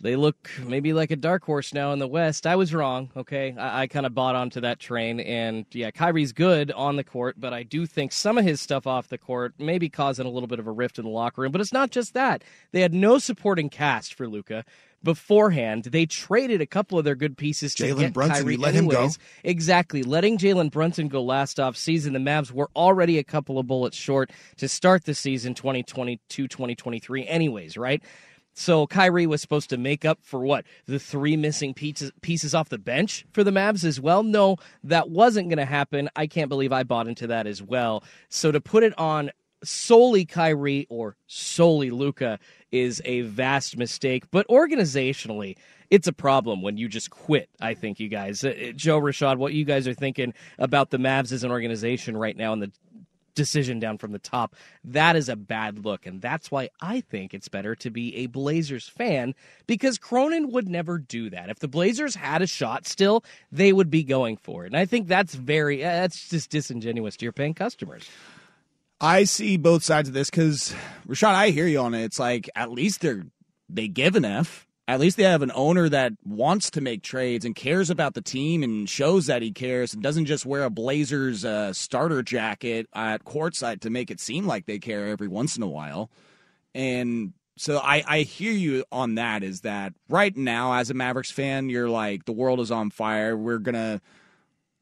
[0.00, 2.44] they look maybe like a dark horse now in the West.
[2.44, 3.10] I was wrong.
[3.16, 7.04] Okay, I, I kind of bought onto that train, and yeah, Kyrie's good on the
[7.04, 10.26] court, but I do think some of his stuff off the court may be causing
[10.26, 11.52] a little bit of a rift in the locker room.
[11.52, 14.64] But it's not just that; they had no supporting cast for Luka.
[15.02, 18.88] Beforehand, they traded a couple of their good pieces to Jalen Brunson, Kyrie let him
[18.88, 19.08] go.
[19.44, 20.02] Exactly.
[20.02, 23.96] Letting Jalen Brunson go last off season, the Mavs were already a couple of bullets
[23.96, 28.02] short to start the season 2022 2023, anyways, right?
[28.58, 30.64] So Kyrie was supposed to make up for what?
[30.86, 34.24] The three missing pieces, pieces off the bench for the Mavs as well?
[34.24, 36.10] No, that wasn't going to happen.
[36.16, 38.02] I can't believe I bought into that as well.
[38.30, 39.30] So to put it on
[39.62, 42.38] solely Kyrie or solely Luka
[42.70, 44.30] is a vast mistake.
[44.30, 45.56] But organizationally,
[45.90, 47.48] it's a problem when you just quit.
[47.60, 51.32] I think you guys, Uh, Joe Rashad, what you guys are thinking about the Mavs
[51.32, 52.72] as an organization right now and the
[53.34, 56.06] decision down from the top, that is a bad look.
[56.06, 59.32] And that's why I think it's better to be a Blazers fan
[59.68, 61.48] because Cronin would never do that.
[61.48, 64.68] If the Blazers had a shot still, they would be going for it.
[64.68, 68.10] And I think that's very, uh, that's just disingenuous to your paying customers.
[69.00, 70.74] I see both sides of this because
[71.06, 72.04] Rashad, I hear you on it.
[72.04, 73.24] It's like at least they're
[73.68, 74.66] they give an F.
[74.88, 78.22] At least they have an owner that wants to make trades and cares about the
[78.22, 82.88] team and shows that he cares and doesn't just wear a Blazers uh, starter jacket
[82.94, 86.10] at courtside to make it seem like they care every once in a while.
[86.74, 89.42] And so I, I hear you on that.
[89.42, 93.36] Is that right now as a Mavericks fan, you're like the world is on fire.
[93.36, 94.00] We're gonna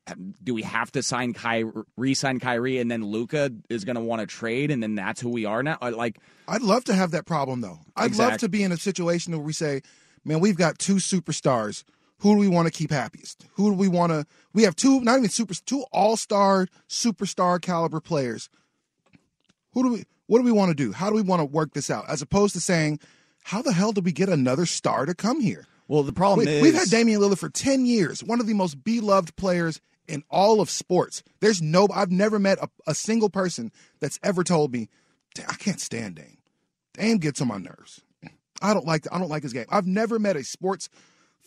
[0.08, 4.02] Um, do we have to sign Kyrie, re-sign Kyrie, and then Luka is going to
[4.02, 5.78] want to trade, and then that's who we are now?
[5.80, 7.80] Like, I'd love to have that problem though.
[7.96, 9.82] I'd love to be in a situation where we say,
[10.24, 11.82] man, we've got two superstars.
[12.20, 13.46] Who do we want to keep happiest?
[13.54, 14.26] Who do we want to?
[14.54, 18.48] We have two, not even super, two all-star, superstar caliber players.
[19.72, 20.04] Who do we?
[20.28, 20.92] What do we want to do?
[20.92, 22.08] How do we want to work this out?
[22.08, 23.00] As opposed to saying,
[23.42, 25.66] how the hell did we get another star to come here?
[25.88, 28.54] Well, the problem we, is we've had Damian Lillard for ten years, one of the
[28.54, 31.22] most beloved players in all of sports.
[31.40, 34.88] There's no, I've never met a, a single person that's ever told me,
[35.48, 36.38] I can't stand Dame.
[36.94, 38.00] Dame gets on my nerves.
[38.62, 39.66] I don't like, I don't like his game.
[39.68, 40.88] I've never met a sports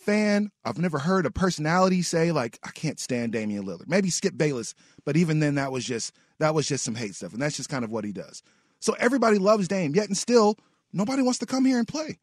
[0.00, 0.50] fan.
[0.64, 3.88] I've never heard a personality say like, I can't stand Damian Lillard.
[3.88, 7.32] Maybe Skip Bayless, but even then, that was just that was just some hate stuff,
[7.32, 8.42] and that's just kind of what he does.
[8.80, 10.56] So everybody loves Dame, yet and still,
[10.92, 12.18] nobody wants to come here and play.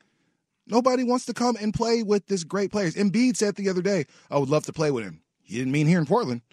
[0.66, 2.96] Nobody wants to come and play with this great players.
[2.96, 5.22] Embiid said the other day, I would love to play with him.
[5.48, 6.42] He didn't mean here in Portland.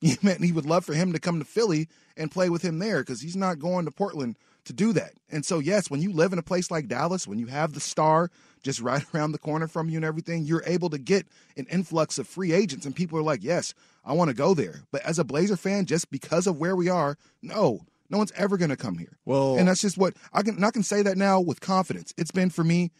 [0.00, 2.78] He meant he would love for him to come to Philly and play with him
[2.78, 5.12] there because he's not going to Portland to do that.
[5.30, 7.80] And so, yes, when you live in a place like Dallas, when you have the
[7.80, 8.30] star
[8.62, 11.26] just right around the corner from you and everything, you're able to get
[11.56, 12.84] an influx of free agents.
[12.84, 13.72] And people are like, yes,
[14.04, 14.82] I want to go there.
[14.90, 18.58] But as a Blazer fan, just because of where we are, no, no one's ever
[18.58, 19.16] going to come here.
[19.24, 22.12] Well- and that's just what I can, and I can say that now with confidence.
[22.18, 22.90] It's been for me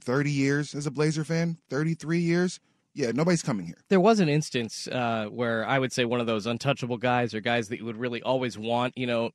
[0.00, 2.60] 30 years as a Blazer fan, 33 years.
[2.98, 3.76] Yeah, nobody's coming here.
[3.88, 7.40] There was an instance uh, where I would say one of those untouchable guys or
[7.40, 9.30] guys that you would really always want, you know,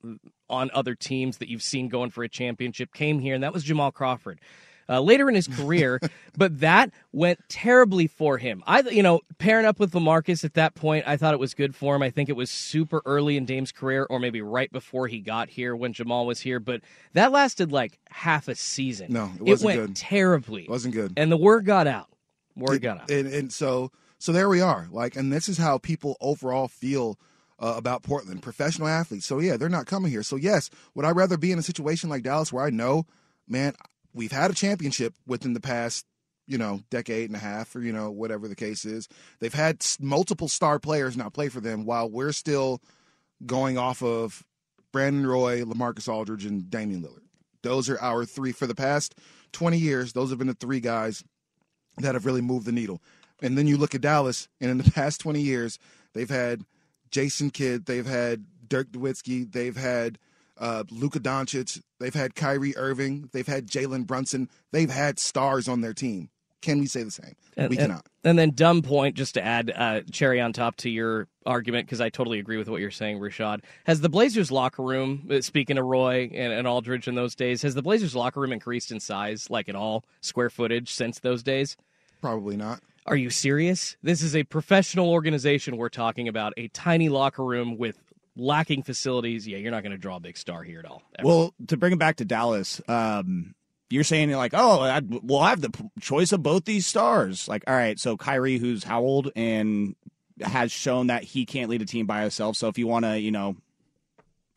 [0.50, 3.64] on other teams that you've seen going for a championship came here, and that was
[3.64, 4.38] Jamal Crawford.
[4.86, 5.98] Uh, later in his career,
[6.36, 8.62] but that went terribly for him.
[8.66, 11.74] I, you know, pairing up with Lamarcus at that point, I thought it was good
[11.74, 12.02] for him.
[12.02, 15.48] I think it was super early in Dame's career, or maybe right before he got
[15.48, 16.60] here when Jamal was here.
[16.60, 16.82] But
[17.14, 19.10] that lasted like half a season.
[19.10, 19.96] No, it wasn't went good.
[19.96, 20.64] terribly.
[20.64, 21.14] It wasn't good.
[21.16, 22.10] And the word got out.
[22.78, 23.10] Got out.
[23.10, 23.90] And, and so
[24.24, 24.88] so there we are.
[24.90, 27.18] Like, and this is how people overall feel
[27.58, 29.26] uh, about Portland, professional athletes.
[29.26, 30.22] So yeah, they're not coming here.
[30.22, 33.04] So yes, would I rather be in a situation like Dallas where I know,
[33.46, 33.74] man,
[34.14, 36.06] we've had a championship within the past,
[36.46, 39.08] you know, decade and a half, or you know, whatever the case is.
[39.40, 42.80] They've had multiple star players now play for them, while we're still
[43.44, 44.42] going off of
[44.92, 47.24] Brandon Roy, Lamarcus Aldridge, and Damian Lillard.
[47.62, 49.14] Those are our three for the past
[49.52, 50.12] 20 years.
[50.12, 51.24] Those have been the three guys
[51.98, 53.00] that have really moved the needle.
[53.42, 55.78] And then you look at Dallas, and in the past 20 years,
[56.12, 56.64] they've had
[57.10, 60.18] Jason Kidd, they've had Dirk Nowitzki, they've had
[60.58, 65.80] uh, Luka Doncic, they've had Kyrie Irving, they've had Jalen Brunson, they've had stars on
[65.80, 66.30] their team.
[66.64, 67.36] Can we say the same?
[67.58, 68.06] And, we cannot.
[68.24, 72.00] And then dumb point, just to add uh, cherry on top to your argument, because
[72.00, 73.60] I totally agree with what you're saying, Rashad.
[73.84, 77.60] Has the Blazers locker room, uh, speaking of Roy and, and Aldridge in those days,
[77.60, 81.42] has the Blazers locker room increased in size, like at all, square footage since those
[81.42, 81.76] days?
[82.22, 82.80] Probably not.
[83.04, 83.98] Are you serious?
[84.02, 87.98] This is a professional organization we're talking about, a tiny locker room with
[88.36, 89.46] lacking facilities.
[89.46, 91.02] Yeah, you're not going to draw a big star here at all.
[91.18, 91.28] ever.
[91.28, 93.54] Well, to bring it back to Dallas, um,
[93.90, 97.48] you're saying like, oh, i we'll have the p- choice of both these stars.
[97.48, 99.94] Like, all right, so Kyrie, who's how old and
[100.40, 102.56] has shown that he can't lead a team by himself.
[102.56, 103.56] So if you want to, you know,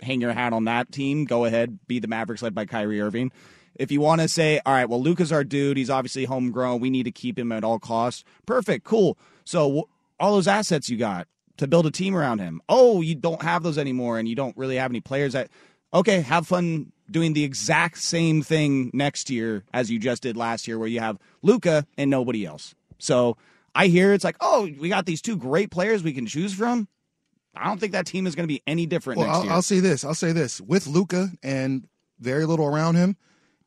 [0.01, 3.31] hang your hat on that team, go ahead, be the Mavericks led by Kyrie Irving.
[3.75, 5.77] If you want to say, all right, well, Luka's our dude.
[5.77, 6.79] He's obviously homegrown.
[6.79, 8.23] We need to keep him at all costs.
[8.47, 9.17] Perfect, cool.
[9.45, 9.83] So w-
[10.19, 12.59] all those assets you got to build a team around him.
[12.67, 15.49] Oh, you don't have those anymore, and you don't really have any players that.
[15.93, 20.67] Okay, have fun doing the exact same thing next year as you just did last
[20.67, 22.75] year, where you have Luka and nobody else.
[22.99, 23.37] So
[23.73, 26.87] I hear it's like, oh, we got these two great players we can choose from.
[27.55, 29.53] I don't think that team is going to be any different Well, next I'll, year.
[29.53, 30.03] I'll say this.
[30.03, 30.59] I'll say this.
[30.61, 31.87] With Luka and
[32.19, 33.15] very little around him,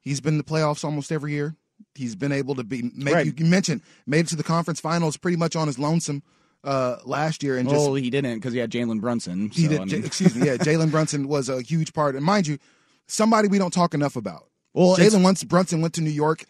[0.01, 1.57] he's been in the playoffs almost every year.
[1.95, 2.91] He's been able to be.
[2.95, 3.27] Make, Right.
[3.27, 6.23] you, you mentioned made it to the conference finals pretty much on his lonesome
[6.65, 9.51] uh, last year, and just well, he didn't because he had Jalen Brunson.
[9.51, 9.81] he so, did.
[9.81, 10.47] I mean- excuse me.
[10.47, 12.59] Yeah, Jalen Brunson was a huge part, and mind you,
[13.07, 14.47] somebody we don't talk enough about.
[14.73, 16.45] Well, Jalen once Brunson went to New York,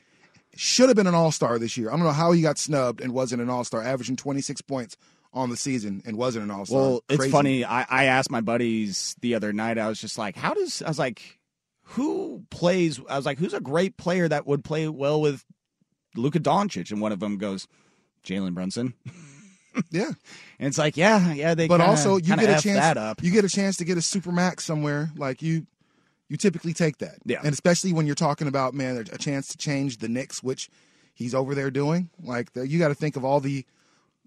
[0.57, 1.88] should have been an All Star this year.
[1.88, 4.61] I don't know how he got snubbed and wasn't an All Star, averaging twenty six
[4.61, 4.96] points
[5.33, 6.79] on the season and wasn't an All Star.
[6.79, 7.64] Well, it's funny.
[7.64, 9.79] I, I asked my buddies the other night.
[9.79, 11.38] I was just like, "How does?" I was like,
[11.83, 15.44] "Who plays?" I was like, "Who's a great player that would play well with
[16.16, 17.68] Luka Doncic?" And one of them goes,
[18.25, 18.94] "Jalen Brunson."
[19.91, 20.07] Yeah,
[20.59, 21.55] and it's like, yeah, yeah.
[21.55, 22.79] They but kinda- also you get a F chance.
[22.79, 23.23] that up.
[23.23, 25.11] You get a chance to get a super max somewhere.
[25.17, 25.67] Like you,
[26.29, 27.17] you typically take that.
[27.25, 27.41] Yeah.
[27.43, 30.69] and especially when you're talking about man, a chance to change the Knicks, which
[31.15, 32.11] he's over there doing.
[32.23, 33.65] Like the, you got to think of all the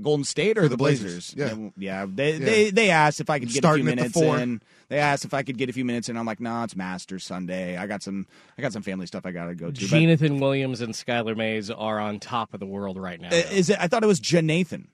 [0.00, 1.34] Golden State or the, the Blazers?
[1.34, 2.06] Blazers, yeah.
[2.08, 2.38] They, Yeah.
[2.38, 4.38] they they asked if I could get Starting a few minutes four.
[4.38, 4.62] in.
[4.88, 6.16] They asked if I could get a few minutes in.
[6.16, 7.76] I'm like, nah, it's Master Sunday.
[7.76, 9.72] I got some I got some family stuff I gotta go to.
[9.72, 13.28] But- Jonathan Williams and Skylar Mays are on top of the world right now.
[13.28, 13.76] Uh, is it?
[13.80, 14.86] I thought it was Janathan.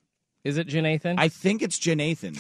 [0.45, 1.19] Is it Jonathan?
[1.19, 2.37] I think it's Janathan,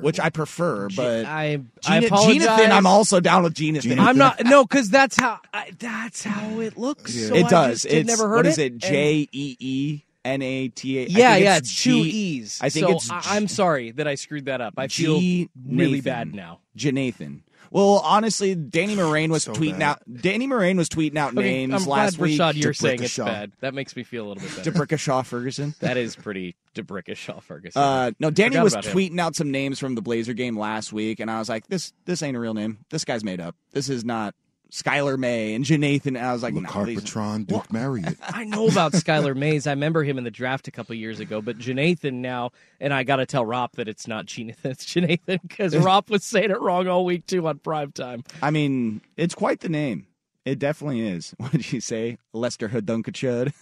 [0.00, 0.88] which I prefer.
[0.94, 2.44] But I, I Gina- apologize.
[2.44, 3.98] Jonathan, I'm also down with Jonathan.
[3.98, 7.14] I'm not no, because that's how I, that's how it looks.
[7.14, 7.82] So it does.
[7.82, 8.66] just had It's never heard what is it.
[8.66, 8.72] it?
[8.74, 11.02] and- J E E N A T A.
[11.02, 12.60] I Yeah, yeah, it's two G- E's.
[12.62, 14.74] I think so it's I, am sorry that I screwed that up.
[14.76, 16.60] I feel G- really bad now.
[16.76, 17.40] Janathan.
[17.70, 19.82] Well, honestly, Danny Moraine was So tweeting bad.
[19.82, 20.02] out.
[20.22, 22.38] Danny Marang was tweeting out Okay, names I'm glad last week.
[22.40, 23.24] Rashad, you're saying it's Debrickashaw.
[23.26, 23.52] bad.
[23.60, 24.70] That makes me feel a little bit better.
[24.72, 25.74] Debrickashaw Ferguson.
[25.80, 27.80] that is pretty Debrickashaw Ferguson.
[27.82, 28.96] Uh, no, Danny was about him.
[28.96, 31.92] tweeting out some names from the Blazer game last week, and I was like, "This
[32.04, 32.78] this ain't a real name.
[32.90, 33.56] This guy's made up.
[33.72, 34.34] This is not
[34.70, 36.20] Skylar May and Janathan.
[36.20, 38.16] I was like, no, these- Patron, Duke Marriott.
[38.22, 39.66] I know about Skylar Mays.
[39.66, 41.40] I remember him in the draft a couple years ago.
[41.40, 42.50] But Janathan now,
[42.80, 46.24] and I got to tell Rop that it's not Janathan, it's Janathan because Rop was
[46.24, 48.24] saying it wrong all week too on prime time.
[48.42, 50.06] I mean, it's quite the name.
[50.44, 51.34] It definitely is.
[51.38, 52.16] What did you say?
[52.32, 53.52] Lester Hadunkachud.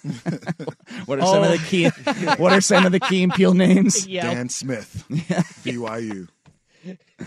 [1.07, 1.67] what are some of the oh.
[1.67, 1.89] key?
[2.41, 4.07] What are some of the Key and Peele names?
[4.07, 4.33] Yeah.
[4.33, 5.05] Dan Smith,
[5.65, 6.29] BYU.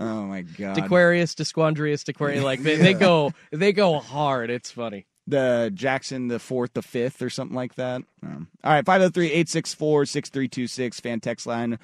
[0.00, 0.76] Oh my god.
[0.76, 4.48] Dequarius, Desquandrius, Dequarius, like they, they go they go hard.
[4.48, 5.06] It's funny.
[5.26, 8.02] the Jackson the fourth, the fifth, or something like that.
[8.22, 11.78] Um, all right, 503-864-6326, fan text line.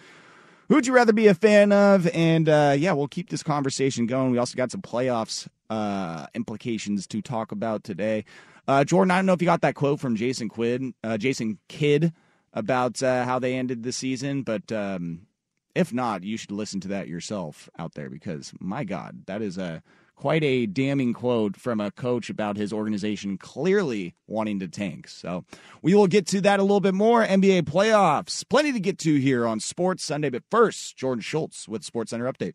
[0.68, 2.08] Who'd you rather be a fan of?
[2.14, 4.30] And uh, yeah, we'll keep this conversation going.
[4.30, 8.24] We also got some playoffs uh, implications to talk about today.
[8.66, 11.58] Uh, Jordan, I don't know if you got that quote from Jason Quid, uh, Jason
[11.68, 12.12] Kidd
[12.54, 15.26] about uh, how they ended the season, but um,
[15.74, 19.58] if not, you should listen to that yourself out there because my God, that is
[19.58, 19.82] a
[20.16, 25.08] quite a damning quote from a coach about his organization clearly wanting to tank.
[25.08, 25.44] So
[25.82, 27.24] we will get to that a little bit more.
[27.24, 30.30] NBA playoffs, plenty to get to here on Sports Sunday.
[30.30, 32.54] But first, Jordan Schultz with Sports Center update.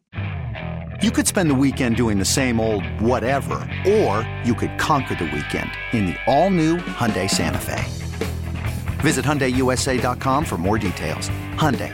[1.02, 3.56] You could spend the weekend doing the same old whatever,
[3.88, 7.84] or you could conquer the weekend in the all-new Hyundai Santa Fe.
[9.00, 11.30] Visit HyundaiUSA.com for more details.
[11.56, 11.94] Hyundai,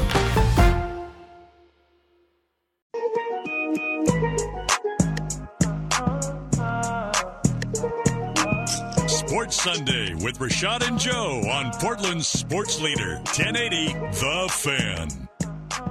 [9.51, 15.29] Sports Sunday with Rashad and Joe on Portland's Sports Leader, 1080 The Fan.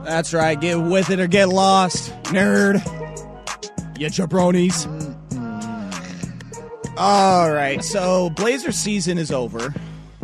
[0.02, 0.58] That's right.
[0.58, 2.76] Get with it or get lost, nerd.
[3.98, 4.86] You jabronis.
[6.96, 7.84] All right.
[7.84, 9.74] So Blazer season is over.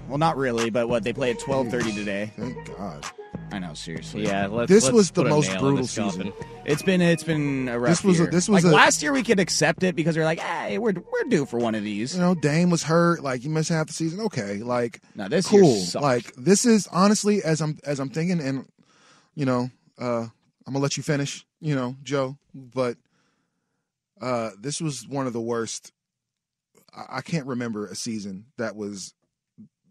[0.08, 2.32] Well, not really, but what they play at twelve thirty today.
[2.36, 3.04] Thank God.
[3.52, 4.24] I know, seriously.
[4.24, 6.32] Yeah, let's, This let's was the most brutal season.
[6.64, 9.12] It's been it's been a rough This was a- this was like a- last year
[9.12, 11.84] we could accept it because we are like, hey, we're we're due for one of
[11.84, 12.14] these.
[12.14, 13.22] You know, Dame was hurt.
[13.22, 14.20] Like you missed half the season.
[14.22, 15.76] Okay, like Now, this year cool.
[15.76, 16.02] sucked.
[16.02, 18.66] Like this is honestly as I'm as I'm thinking, and
[19.34, 20.22] you know, uh,
[20.66, 21.46] I'm gonna let you finish.
[21.60, 22.96] You know, Joe, but
[24.20, 25.92] uh, this was one of the worst.
[26.94, 29.14] I, I can't remember a season that was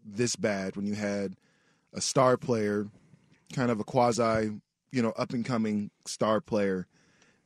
[0.04, 1.36] this bad when you had
[1.94, 2.86] a star player,
[3.52, 4.50] kind of a quasi,
[4.92, 6.86] you know, up and coming star player,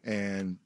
[0.05, 0.59] and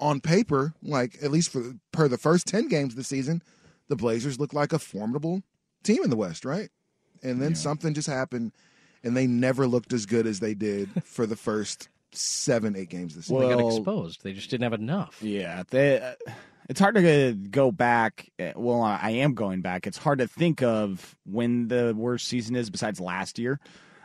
[0.00, 3.42] on paper, like at least for per the first ten games of the season,
[3.88, 5.42] the Blazers look like a formidable
[5.82, 6.68] team in the West, right?
[7.22, 8.52] And then something just happened,
[9.02, 13.14] and they never looked as good as they did for the first seven, eight games
[13.16, 13.40] this season.
[13.48, 14.22] they got exposed.
[14.22, 15.22] They just didn't have enough.
[15.22, 16.14] Yeah, they, uh,
[16.68, 18.30] it's hard to go back.
[18.38, 19.86] uh, Well, I am going back.
[19.86, 23.60] It's hard to think of when the worst season is besides last year.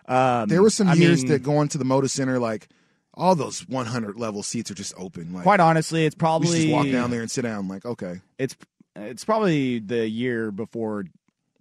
[0.07, 2.67] Um, there were some I years mean, that going to the Moda Center, like
[3.13, 5.33] all those 100 level seats are just open.
[5.33, 7.67] Like quite honestly, it's probably should just walk down there and sit down.
[7.67, 8.55] Like okay, It's
[8.95, 11.05] it's probably the year before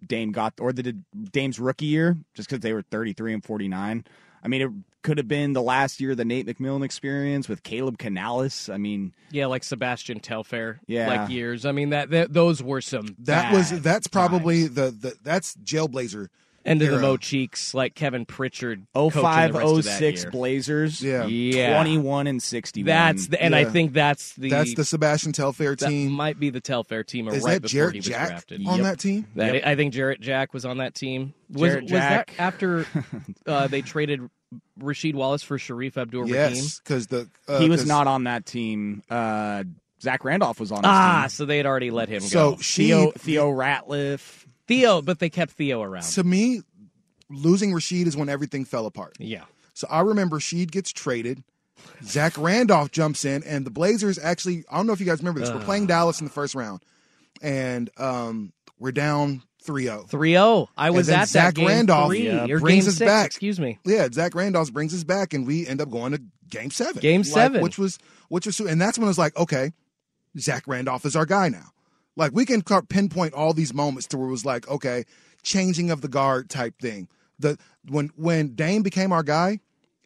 [0.07, 0.97] Dame got or the
[1.33, 4.05] Dame's rookie year, just because they were thirty three and forty nine.
[4.43, 4.71] I mean, it
[5.03, 8.69] could have been the last year of the Nate McMillan experience with Kaleb Canales.
[8.69, 10.81] I mean, Yeah, like Sebastian Telfair.
[10.87, 11.09] Yeah.
[11.09, 11.65] like years.
[11.67, 13.17] I mean that, that those were some.
[13.21, 16.29] that bad was that's probably the, the that's Jailblazer.
[16.65, 17.03] End of the era.
[17.03, 18.87] Mo Cheeks, like Kevin Pritchard.
[18.95, 20.25] Oh five the rest oh of that six.
[20.27, 21.03] Blazers.
[21.03, 21.25] Yeah.
[21.27, 21.75] Yeah.
[21.75, 22.83] twenty one and sixty.
[22.83, 23.71] That's the, and I Yeah.
[23.71, 26.13] think that's the That's the Sebastian Telfair that team.
[26.13, 27.29] might be the Telfair team.
[27.29, 28.67] Or Is right that before Jarrett he was Jack drafted.
[28.67, 28.85] on Yep.
[28.85, 29.27] that team?
[29.37, 29.67] That, Yep.
[29.67, 31.35] I think Jarrett Jack was on that team.
[31.51, 32.35] Was, Jarrett was Jack.
[32.37, 32.87] that after
[33.47, 34.21] uh, they traded
[34.81, 36.35] Rasheed Wallace for Sharif Abdul Rahim?
[36.35, 39.03] Yes, because the uh, he was 'cause- not on that team.
[39.11, 39.65] Uh,
[40.03, 40.79] Zach Randolph was on.
[40.79, 41.29] His Ah, team.
[41.29, 42.57] so they had already let him So go.
[42.61, 44.47] she Theo Theo Ratliff.
[44.71, 46.05] Theo, but they kept Theo around.
[46.05, 46.63] to me,
[47.29, 49.17] losing Rasheed is when everything fell apart.
[49.19, 49.45] yeah.
[49.75, 51.43] So I remember Sheed gets traded.
[52.05, 55.41] Zach Randolph jumps in, and the Blazers actually, I don't know if you guys remember
[55.41, 56.83] this, we're playing Dallas in the first round,
[57.41, 60.05] and um, we're down 3 0.
[60.09, 60.69] 3 0.
[60.77, 63.11] I was and then at Zach that game Randolph three, or brings game us six,
[63.11, 63.27] back.
[63.27, 63.79] Excuse me.
[63.87, 67.01] Yeah, Zach Randolph brings us back, and we end up going to game seven.
[67.01, 67.63] Game Like, seven.
[67.63, 67.99] which was
[68.29, 69.73] which was, and that's when it was like, okay,
[70.39, 71.71] Zach Randolph is our guy now.
[72.21, 75.05] Like we can pinpoint all these moments to where it was like, okay,
[75.43, 77.09] changing of the guard type thing.
[77.39, 77.57] The
[77.89, 79.61] when when Dame became our guy,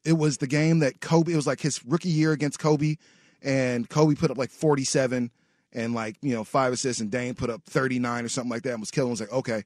[0.04, 1.32] it was the game that Kobe.
[1.32, 2.98] It was like his rookie year against Kobe,
[3.42, 5.32] and Kobe put up like forty seven
[5.72, 8.62] and like you know five assists, and Dame put up thirty nine or something like
[8.62, 9.08] that, and was killing.
[9.08, 9.64] It was like, okay,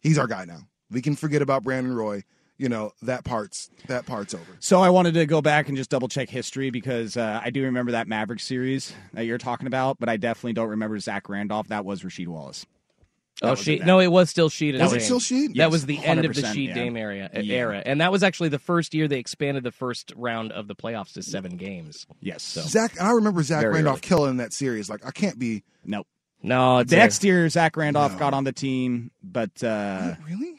[0.00, 0.62] he's our guy now.
[0.90, 2.24] We can forget about Brandon Roy.
[2.56, 4.56] You know that part's that part's over.
[4.60, 7.62] So I wanted to go back and just double check history because uh, I do
[7.64, 11.68] remember that Maverick series that you're talking about, but I definitely don't remember Zach Randolph.
[11.68, 12.64] That was Rasheed Wallace.
[13.42, 14.80] That Oh, she, no, it was still Sheed.
[14.80, 15.48] Was it still Sheed?
[15.48, 16.74] That Yes, was the end of the 100%, Sheed yeah.
[16.74, 17.56] Dame area, Yeah.
[17.56, 20.76] era, and that was actually the first year they expanded the first round of the
[20.76, 22.06] playoffs to seven games.
[22.20, 24.00] Yes, so Zach, I remember Zach Very Randolph early.
[24.02, 24.88] killing that series.
[24.88, 25.64] Like I can't be.
[25.84, 26.06] Nope.
[26.44, 30.58] No, it's Next year, Zach Randolph got on the team, but uh, really, yep,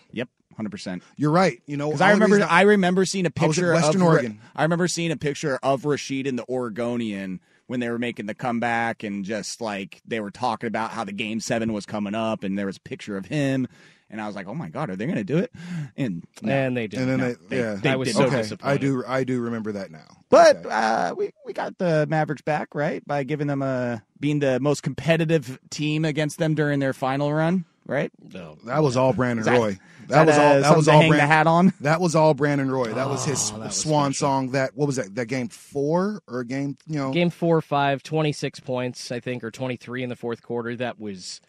[0.55, 1.03] hundred percent.
[1.17, 1.61] You're right.
[1.65, 4.01] You know, Because I remember, reason I remember seeing a I was at picture Western
[4.01, 4.39] of Ra- Oregon.
[4.55, 8.35] I remember seeing a picture of Rasheed in the Oregonian when they were making the
[8.35, 12.43] comeback, and just like they were talking about how the game seven was coming up,
[12.43, 13.67] and there was a picture of him,
[14.09, 15.51] and I was like, oh my god, are they going to do it?
[15.97, 16.53] And no.
[16.53, 16.99] And they did.
[16.99, 18.37] And then No, they, yeah, they I was did so okay.
[18.37, 18.71] disappointed.
[18.73, 20.05] I do, I do remember that now.
[20.29, 24.59] But uh, we we got the Mavericks back right by giving them a being the
[24.59, 28.11] most competitive team against them during their final run, right?
[28.31, 29.79] No, That was all Brandon Is that- Roy.
[30.05, 30.61] Is That, that, was all.
[30.61, 31.27] That was all hang the Brandon.
[31.29, 31.73] hat on?
[31.81, 32.93] That was all Brandon Roy.
[32.93, 34.51] That was his Oh, that was swan song.
[34.51, 35.13] That what was that?
[35.15, 36.77] That game four or game?
[36.87, 40.75] You know, Game four, five, 26 points, I think, or 23 in the fourth quarter.
[40.75, 41.41] That was,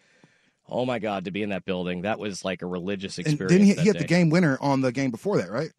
[0.68, 2.02] oh my God, to be in that building.
[2.02, 3.52] That was like a religious and experience.
[3.52, 4.06] then he, that he hit the day.
[4.08, 5.70] game winner on the game before that, right?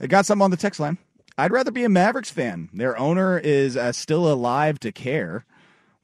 [0.00, 0.98] I got something on the text line.
[1.36, 2.68] I'd rather be a Mavericks fan.
[2.72, 5.44] Their owner is uh, still alive to care.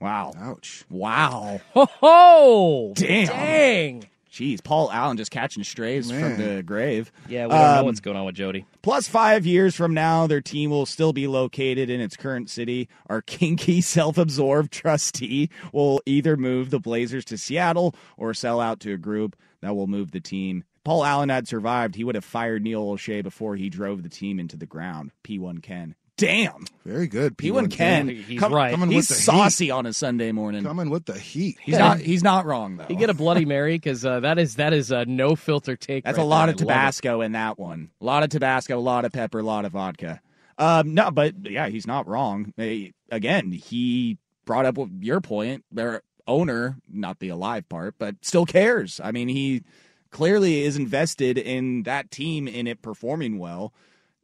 [0.01, 0.33] Wow.
[0.39, 0.85] Ouch.
[0.91, 1.61] Wow.
[1.73, 2.93] Ho ho!
[2.95, 3.27] Damn.
[3.27, 4.09] Dang!
[4.35, 7.13] Jeez, Paul Allen just catching strays from the grave.
[7.29, 8.67] Yeah, we don't know Um, what's going on with Jody.
[8.83, 12.89] Plus, five years from now, their team will still be located in its current city.
[13.09, 18.81] Our kinky, self absorbed trustee will either move the Blazers to Seattle or sell out
[18.81, 20.65] to a group that will move the team.
[20.83, 21.95] Paul Allen had survived.
[21.95, 25.13] He would have fired Neil Olshey before he drove the team into the ground.
[25.23, 25.95] P1 Ken.
[26.17, 26.65] Damn.
[26.85, 27.37] Very good.
[27.37, 28.09] P1 Ken.
[28.09, 28.71] He's Come- right.
[28.71, 30.63] Coming He's with the saucy on a Sunday morning.
[30.63, 31.59] Coming with the heat.
[31.61, 31.99] He's not.
[31.99, 32.87] He's not wrong though.
[32.89, 36.05] You get a Bloody Mary because uh, that is that is a no filter take.
[36.05, 36.55] That's right a lot there.
[36.55, 36.73] of I love it.
[36.73, 37.91] Tabasco in that one.
[38.01, 40.21] A lot of Tabasco, a lot of pepper, a lot of vodka.
[40.57, 42.53] Um, no, but yeah, he's not wrong.
[42.59, 45.65] Eh, Again, he brought up your point.
[45.73, 49.01] Their owner, not the alive part, but still cares.
[49.03, 49.63] I mean, he
[50.11, 53.73] clearly is invested in that team in it performing well.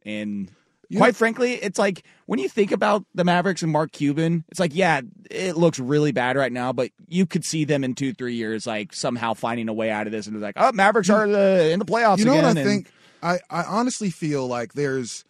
[0.05, 0.49] And
[0.91, 4.43] You quite know- frankly, it's like when you think about the Mavericks and Mark Cuban,
[4.49, 7.95] it's like, yeah, it looks really bad right now, but you could see them in
[7.95, 10.27] two, three years, like somehow finding a way out of this.
[10.27, 12.43] And it's like, oh, Mavericks are the, in the playoffs You know again.
[12.43, 12.91] what I and- think?
[13.23, 15.23] I, I honestly feel like there's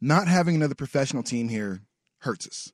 [0.00, 1.80] not having another professional team here
[2.18, 2.72] hurts us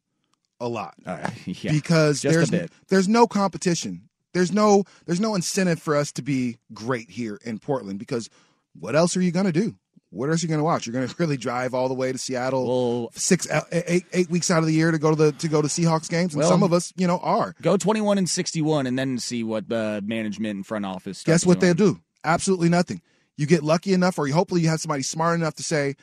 [0.61, 2.51] a lot Uh, yeah, because there's
[2.89, 4.09] there's no competition.
[4.32, 8.28] There's no there's no incentive for us to be great here in Portland because
[8.78, 9.76] what else are you going to do?
[10.15, 10.87] What else are you going to watch?
[10.87, 14.31] You're going to really drive all the way to Seattle Well- six uh, eight eight
[14.31, 16.41] weeks out of the year to go to the to go to Seahawks games, and
[16.41, 17.55] Well- some of us, you know, are.
[17.62, 21.61] Go 21 and 61 and then see what the management and front office Guess what
[21.61, 21.75] doing.
[21.75, 22.01] they'll do?
[22.25, 23.03] Absolutely nothing.
[23.37, 25.97] You get lucky enough, or you hopefully you have somebody smart enough to say,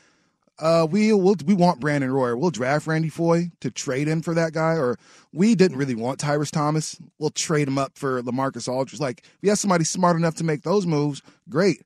[0.59, 2.35] uh, we will we want Brandon Roy.
[2.35, 4.99] We'll draft Randy Foye to trade him for that guy, or
[5.31, 6.97] we didn't really want Tyrus Thomas.
[7.17, 8.99] We'll trade him up for Lamarcus Aldridge.
[8.99, 11.81] Like if you have somebody smart enough to make those moves, great.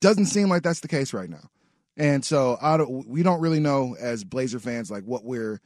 [0.00, 1.48] Doesn't seem like that's the case right now,
[1.96, 5.60] and so I don't, we don't really know as Blazer fans like what we're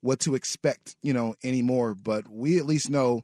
[0.00, 1.94] what to expect, you know, anymore.
[1.94, 3.22] But we at least know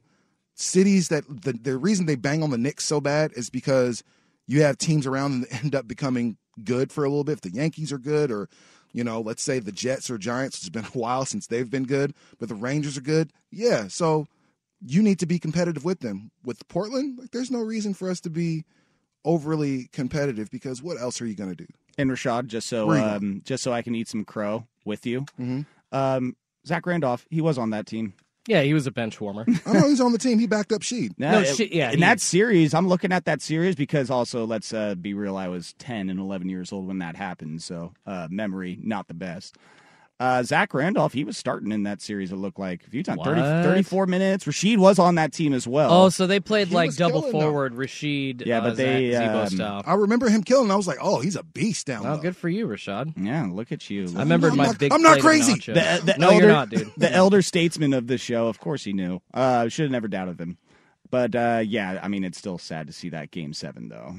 [0.55, 4.03] cities that the the reason they bang on the Knicks so bad is because
[4.47, 7.33] you have teams around that end up becoming good for a little bit.
[7.33, 8.49] If the Yankees are good, or
[8.91, 11.85] you know, let's say the Jets or Giants, it's been a while since they've been
[11.85, 13.31] good, but the Rangers are good.
[13.51, 14.27] Yeah, so
[14.81, 16.31] you need to be competitive with them.
[16.43, 18.65] With Portland, like, there's no reason for us to be
[19.25, 21.67] overly competitive because what else are you going to do?
[21.99, 25.25] And Rashad, just so um, just so I can eat some crow with you.
[25.39, 25.65] Mhm.
[25.91, 26.35] Um,
[26.65, 28.13] Zach Randolph, he was on that team.
[28.47, 29.45] Yeah, he was a bench warmer.
[29.65, 30.39] I know he's on the team.
[30.39, 31.11] He backed up Sheed.
[31.19, 34.73] No, shit, yeah, In he- that series, I'm looking at that series because also, let's
[34.73, 38.27] uh, be real, I was 10 and 11 years old when that happened, so uh,
[38.31, 39.57] memory not the best.
[40.19, 42.33] Uh, Zach Randolph, he was starting in that series.
[42.33, 44.43] It looked like a few times, 30, 34 minutes.
[44.43, 45.89] Rasheed was on that team as well.
[45.93, 47.41] Oh, so they played He like was double killing them.
[47.41, 48.45] forward, Rasheed.
[48.45, 49.83] Yeah, uh, but they, Zach, Z-Bo um, style.
[49.85, 50.71] I remember him killing.
[50.71, 52.17] I was like, oh, he's a beast down Oh, low.
[52.17, 53.13] good for you, Rashad.
[53.15, 54.07] yeah, look at you.
[54.15, 54.91] I remembered I'm my not- big.
[54.91, 55.53] I'm not plate of crazy.
[55.53, 56.01] nachos.
[56.01, 56.91] The, the no, elder, you're not, dude.
[56.97, 59.21] The elder statesman of the show, of course he knew.
[59.33, 60.57] Uh, should have never doubted him.
[61.09, 64.15] But uh, yeah, I mean, it's still sad to see that game seven though.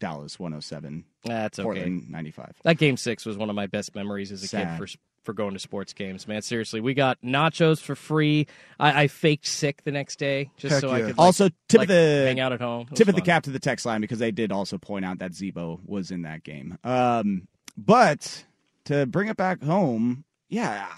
[0.00, 1.64] Dallas 107, That's okay.
[1.64, 2.54] Portland 95.
[2.64, 4.78] That game six was one of my best memories as a Sad.
[4.78, 4.86] kid for
[5.22, 6.26] for going to sports games.
[6.26, 8.46] Man, seriously, we got nachos for free.
[8.78, 11.78] I, I faked sick the next day just Heck so I could like, also, tip
[11.78, 12.86] like, the hang out at home.
[12.94, 15.34] Tip of the cap to the text line because they did also point out that
[15.34, 16.78] Z-Bo was in that game.
[16.84, 18.44] Um, but
[18.84, 20.88] to bring it back home, yeah,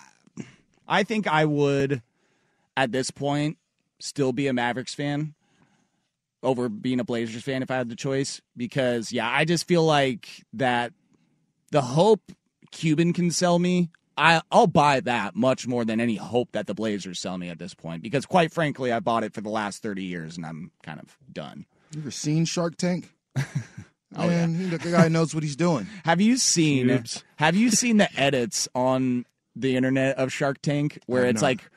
[0.89, 2.03] I think I would
[2.77, 3.59] at this point
[4.01, 5.35] still be a Mavericks fan
[6.43, 9.85] over being a Blazers fan if I had the choice because yeah, I just feel
[9.85, 10.93] like that
[11.71, 12.33] the hope
[12.71, 13.91] Cuban can sell me.
[14.17, 17.59] I, I'll buy that much more than any hope that the Blazers sell me at
[17.59, 20.71] this point because, quite frankly, I bought it for the last 30 years and I'm
[20.83, 21.67] kind of done.
[21.93, 23.11] You ever seen Shark Tank?
[24.17, 25.89] Oh, Man, he, the guy knows what he's doing.
[26.05, 27.25] Have you seen Cubes.
[27.37, 31.49] Have you seen the edits on the internet of Shark Tank where it's not.
[31.49, 31.71] like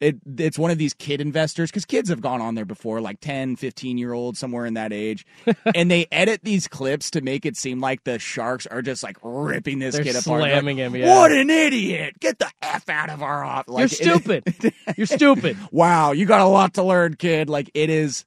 [0.00, 3.20] it it's one of these kid investors cuz kids have gone on there before like
[3.20, 5.26] 10, 15 year old somewhere in that age
[5.74, 9.16] and they edit these clips to make it seem like the sharks are just like
[9.22, 10.42] ripping this They're kid apart.
[10.42, 11.16] They're slamming like, him, yeah.
[11.16, 12.18] What an idiot.
[12.20, 14.00] Get the f out of our office.
[14.00, 14.74] You're stupid.
[14.96, 15.56] You're stupid.
[15.70, 17.48] wow, you got a lot to learn, kid.
[17.48, 18.24] Like it is.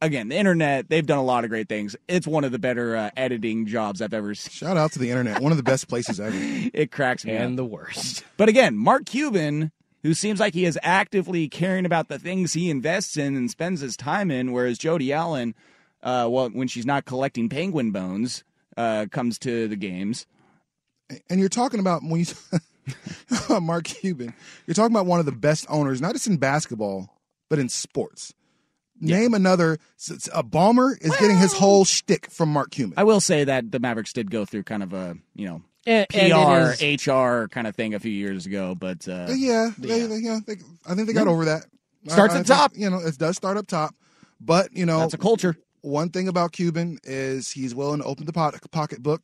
[0.00, 1.96] Again, the internet, they've done a lot of great things.
[2.08, 4.50] It's one of the better uh, editing jobs I've ever seen.
[4.50, 5.40] Shout out to the internet.
[5.40, 6.36] One of the best places ever.
[6.74, 7.42] It cracks me up.
[7.42, 8.22] And the worst.
[8.36, 9.72] But again, Mark Cuban,
[10.04, 13.80] who seems like he is actively caring about the things he invests in and spends
[13.80, 15.54] his time in, whereas Jody Allen,
[16.02, 18.44] uh, well, when she's not collecting penguin bones,
[18.76, 20.26] uh, comes to the games.
[21.30, 22.26] And you're talking about when you
[23.60, 24.34] Mark Cuban,
[24.66, 27.08] you're talking about one of the best owners, not just in basketball,
[27.48, 28.34] but in sports.
[29.00, 29.78] Name another.
[30.32, 32.94] A Ballmer is getting his whole shtick from Mark Cuban.
[32.96, 36.06] I will say that the Mavericks did go through kind of a, you know, And-
[36.14, 39.70] and it PR, HR kind of thing a few years ago, but uh, Uh, yeah,
[39.78, 40.56] they, they- yeah, they,
[40.86, 41.32] I think they got Yeah.
[41.32, 41.66] over that.
[42.08, 42.72] Starts I- I at think, top.
[42.74, 43.94] You know, it does start up top,
[44.40, 45.56] but you know, that's a culture.
[45.82, 49.22] one thing about Cuban is he's willing to open the pot, pocketbook.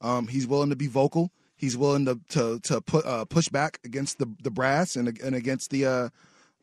[0.00, 1.30] Um, he's willing to be vocal.
[1.56, 5.34] He's willing to to to put uh, push back against the the brass and and
[5.36, 6.08] against the uh,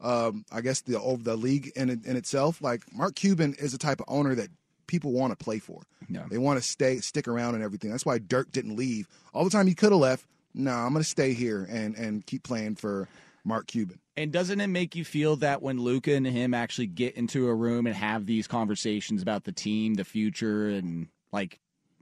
[0.01, 2.61] um, I guess the over the league in in itself.
[2.61, 4.49] Like Mark Cuban is the type of owner that
[4.89, 5.83] people want to play for.
[6.09, 6.25] Yeah.
[6.29, 7.91] They want to stay stick around and everything.
[7.91, 9.07] That's why Dirk didn't leave.
[9.33, 10.25] All the time he could have left.
[10.53, 13.07] No, I'm going to stay here and and keep playing for
[13.45, 13.99] Mark Cuban.
[14.17, 17.55] And doesn't it make you feel that when Luka and him actually get into a
[17.55, 21.59] room and have these conversations about the team, the future, and like,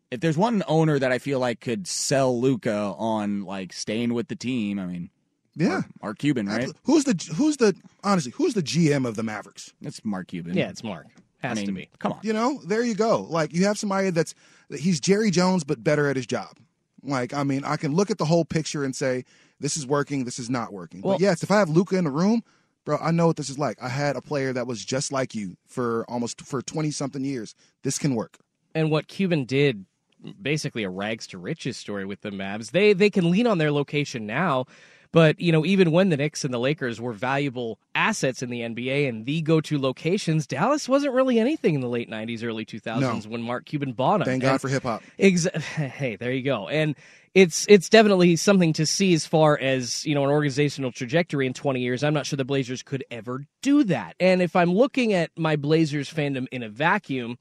[0.10, 4.30] if there's one owner that I feel like could sell Luka on like staying with
[4.30, 5.10] the team, I mean,
[5.56, 5.82] Yeah.
[6.02, 6.70] Mark Cuban, right?
[6.86, 9.74] Who's the who's the honestly who's the GM of the Mavericks?
[9.82, 10.56] It's Mark Cuban.
[10.56, 11.08] Yeah, it's Mark.
[11.40, 11.90] Has I mean, to be.
[12.00, 12.20] Come on.
[12.24, 13.22] You know, there you go.
[13.30, 14.34] Like you have somebody that's
[14.70, 16.58] he's Jerry Jones but better at his job.
[17.04, 19.24] Like I mean, I can look at the whole picture and say
[19.60, 21.02] this is working, this is not working.
[21.02, 22.44] Well- but yes, if I have Luka in the room,
[22.86, 23.78] bro, I know what this is like.
[23.82, 27.54] I had a player that was just like you for almost for twenty something years.
[27.84, 28.38] This can work.
[28.74, 29.86] and what Cuban did
[30.42, 32.72] basically a rags to riches story with the Mavs.
[32.72, 34.66] They they can lean on their location now,
[35.12, 38.62] but you know even when the Knicks and the Lakers were valuable assets in the
[38.62, 43.28] NBA and the go-to locations, Dallas wasn't really anything in the late 90s early 2000s
[43.28, 44.26] when Mark Cuban bought them.
[44.26, 45.04] Thank And- God for hip hop.
[45.20, 46.68] Exa- hey, there you go.
[46.68, 46.96] And
[47.34, 51.54] it's it's definitely something to see as far as you know an organizational trajectory in
[51.54, 52.04] 20 years.
[52.04, 54.16] I'm not sure the Blazers could ever do that.
[54.20, 57.38] And if I'm looking at my Blazers fandom in a vacuum,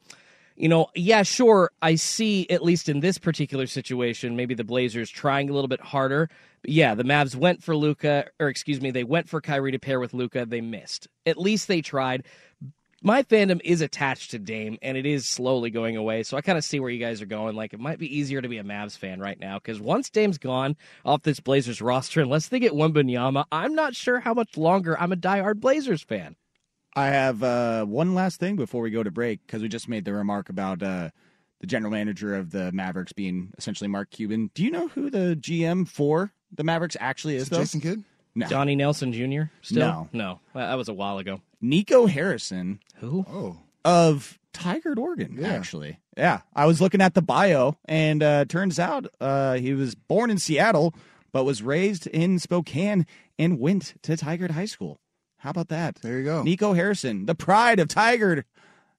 [0.57, 5.11] you know, yeah, sure, I see at least in this particular situation, maybe the Blazers
[5.11, 6.29] trying a little bit harder.
[6.63, 9.79] But yeah, the Mavs went for Luka, or excuse me, they went for Kyrie to
[9.79, 10.47] pair with Luka.
[10.47, 11.09] They missed.
[11.27, 12.25] At least they tried
[13.03, 16.23] my fandom is attached to Dame, and it is slowly going away.
[16.23, 17.55] So I kind of see where you guys are going.
[17.55, 20.39] Like, it might be easier to be a Mavs fan right now because once Dame's
[20.39, 24.99] gone off this Blazers roster, unless they get Wembanyama, I'm not sure how much longer
[24.99, 26.37] I'm a diehard Blazers fan.
[26.97, 30.07] I have uh, one last thing before we go to break because we just made
[30.07, 31.11] the remark about uh,
[31.61, 34.51] the general manager of the Mavericks being essentially Mark Cuban.
[34.55, 37.45] Do you know who the GM for the Mavericks actually is?
[37.45, 37.59] Is though?
[37.59, 38.05] Jason Kidd?
[38.35, 38.49] No.
[38.49, 39.51] Donnie Nelson Jr.
[39.63, 40.09] Still No.
[40.13, 41.41] no, that was a while ago.
[41.61, 43.25] Nico Harrison Who?
[43.29, 43.59] Oh.
[43.85, 45.37] of Tigard, Oregon.
[45.39, 45.49] Yeah.
[45.49, 46.41] Actually, yeah.
[46.55, 50.39] I was looking at the bio, and uh, turns out uh, he was born in
[50.39, 50.95] Seattle,
[51.33, 53.07] but was raised in Spokane
[53.39, 54.99] and went to Tigard High School.
[55.47, 55.95] How about that?
[56.03, 56.43] There you go.
[56.43, 58.43] Nico Harrison, the pride of Tigard.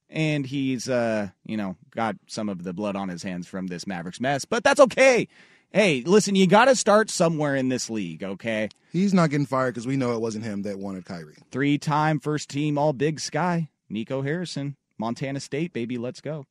[0.08, 3.86] and he's uh, you know, got some of the blood on his hands from this
[3.86, 5.28] Mavericks mess, but that's okay.
[5.74, 8.70] Hey, listen, you got to start somewhere in this league, okay?
[8.90, 11.36] He's not getting fired because we know it wasn't him that wanted Kyrie.
[11.50, 16.46] Three-time first team All Big Sky, Nico Harrison, Montana State, baby, let's go.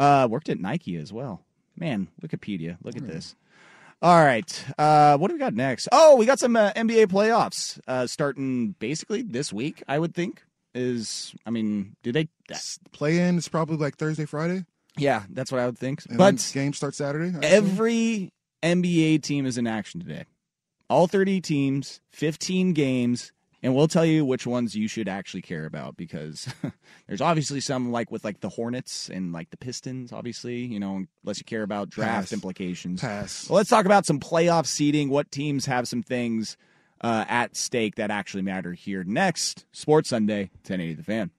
[0.00, 1.44] Uh, worked at Nike as well.
[1.76, 3.36] Man, Wikipedia, look at this.
[4.00, 4.64] All right.
[4.78, 5.88] Uh, what do we got next?
[5.90, 10.42] Oh, we got some uh, NBA playoffs uh, starting basically this week, I would think.
[10.74, 12.28] Is, I mean, do they
[12.92, 13.38] play in?
[13.38, 14.64] It's probably like Thursday, Friday.
[14.96, 16.02] Yeah, that's what I would think.
[16.08, 17.26] And but game starts Saturday.
[17.26, 17.44] I assume?
[17.44, 18.32] every
[18.62, 20.24] NBA team is in action today.
[20.90, 23.32] All 30 teams, 15 games,
[23.62, 26.48] and we'll tell you which ones you should actually care about because
[27.06, 31.04] there's obviously some like with like the Hornets and like the Pistons, obviously, you know,
[31.22, 32.32] unless you care about draft Pass.
[32.32, 33.00] implications.
[33.00, 33.48] Pass.
[33.48, 36.56] Well, let's talk about some playoff seeding, what teams have some things
[37.00, 39.64] uh, at stake that actually matter here next.
[39.72, 41.30] Sports Sunday, 1080 The Fan.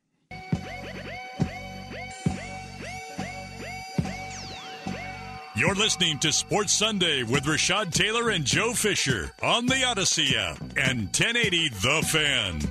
[5.59, 10.57] You're listening to Sports Sunday with Rashad Taylor and Joe Fisher on the Odyssey app
[10.77, 12.61] and 1080 The Fan.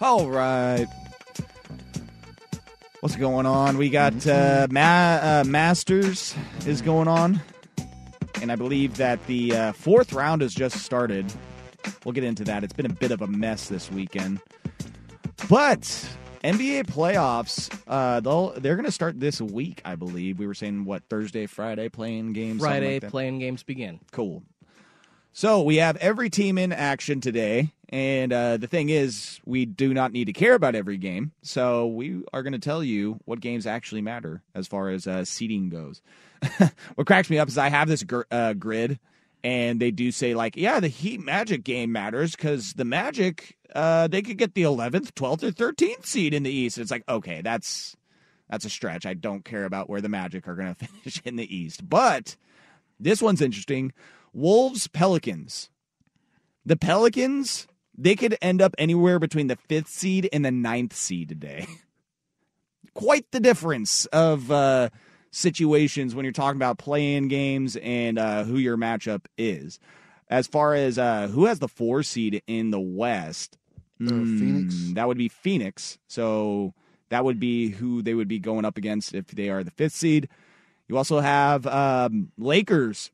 [0.00, 0.86] All right.
[3.00, 3.76] What's going on?
[3.76, 6.34] We got uh, Ma- uh, Masters
[6.66, 7.38] is going on,
[8.40, 11.30] and I believe that the uh, fourth round has just started.
[12.06, 12.64] We'll get into that.
[12.64, 14.40] It's been a bit of a mess this weekend,
[15.50, 16.08] but
[16.42, 19.82] NBA playoffs uh, they'll they're going to start this week.
[19.84, 22.60] I believe we were saying what Thursday, Friday playing games.
[22.60, 24.00] Friday like playing games begin.
[24.12, 24.42] Cool.
[25.32, 29.94] So we have every team in action today, and uh, the thing is, we do
[29.94, 31.32] not need to care about every game.
[31.42, 35.24] So we are going to tell you what games actually matter as far as uh,
[35.24, 36.02] seeding goes.
[36.96, 38.98] what cracks me up is I have this gr- uh, grid,
[39.42, 44.08] and they do say like, yeah, the Heat Magic game matters because the Magic uh,
[44.08, 46.78] they could get the 11th, 12th, or 13th seed in the East.
[46.78, 47.96] It's like, okay, that's
[48.48, 49.06] that's a stretch.
[49.06, 52.36] I don't care about where the Magic are going to finish in the East, but
[52.98, 53.92] this one's interesting.
[54.32, 55.70] Wolves Pelicans.
[56.66, 57.66] The Pelicans,
[57.96, 61.66] they could end up anywhere between the fifth seed and the ninth seed today.
[62.94, 64.90] Quite the difference of uh,
[65.30, 69.78] situations when you're talking about playing games and uh, who your matchup is.
[70.28, 73.58] As far as uh, who has the four seed in the West,
[73.98, 74.74] Phoenix.
[74.74, 75.98] mm, that would be Phoenix.
[76.06, 76.72] So
[77.10, 79.92] that would be who they would be going up against if they are the fifth
[79.94, 80.28] seed.
[80.88, 83.10] You also have um, Lakers.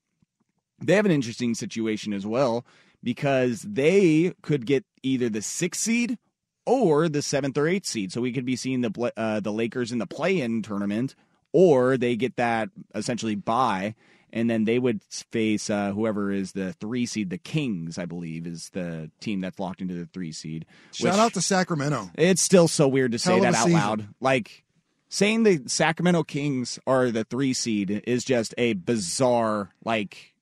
[0.80, 2.64] They have an interesting situation as well
[3.02, 6.18] because they could get either the sixth seed
[6.66, 8.12] or the seventh or eighth seed.
[8.12, 11.14] So we could be seeing the uh, the Lakers in the play-in tournament,
[11.56, 13.94] or they get that essentially bye,
[14.30, 15.00] and then they would
[15.32, 17.30] face uh, whoever is the three seed.
[17.30, 20.66] The Kings, I believe, is the team that's locked into the three seed.
[20.92, 22.10] Shout out to Sacramento.
[22.14, 23.80] it's still so weird to say Hell of that out season.
[23.80, 24.08] loud.
[24.20, 24.64] Like
[25.08, 30.34] saying the Sacramento Kings are the three seed is just a bizarre like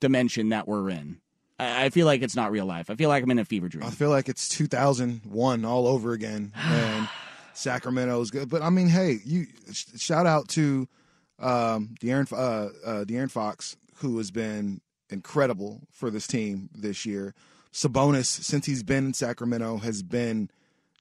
[0.00, 1.20] dimension that we're in.
[1.58, 2.90] I, I feel like it's not real life.
[2.90, 3.84] I feel like I'm in a fever dream.
[3.84, 7.08] I feel like it's 2001 all over again, and
[7.54, 8.48] Sacramento's good.
[8.48, 10.88] But I mean, hey, you sh- shout out to
[11.38, 12.36] um, De'Aaron, uh,
[12.86, 14.80] uh, De'Aaron Fox, who has been
[15.10, 17.34] incredible for this team this year.
[17.72, 20.50] Sabonis, since he's been in Sacramento, has been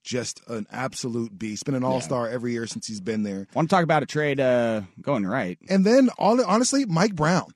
[0.04, 1.66] just an absolute beast.
[1.66, 3.48] Been an all star every year since he's been there.
[3.54, 5.58] Want to talk about a trade uh, going right?
[5.70, 7.54] And then, all, honestly, Mike Brown.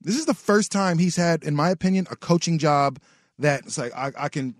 [0.00, 2.98] This is the first time he's had, in my opinion, a coaching job
[3.38, 4.54] that it's like I, I can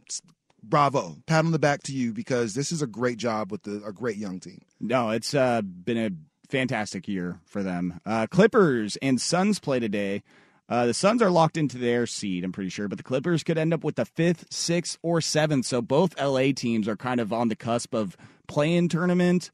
[0.69, 3.83] bravo, pat on the back to you because this is a great job with the,
[3.85, 4.61] a great young team.
[4.81, 6.11] No, it's uh, been a
[6.49, 8.01] fantastic year for them.
[8.05, 10.23] Uh, Clippers and Suns play today.
[10.69, 13.57] Uh, the Suns are locked into their seed, I'm pretty sure, but the Clippers could
[13.57, 15.65] end up with the fifth, sixth, or seventh.
[15.67, 18.17] So both LA teams are kind of on the cusp of
[18.49, 19.51] playing tournament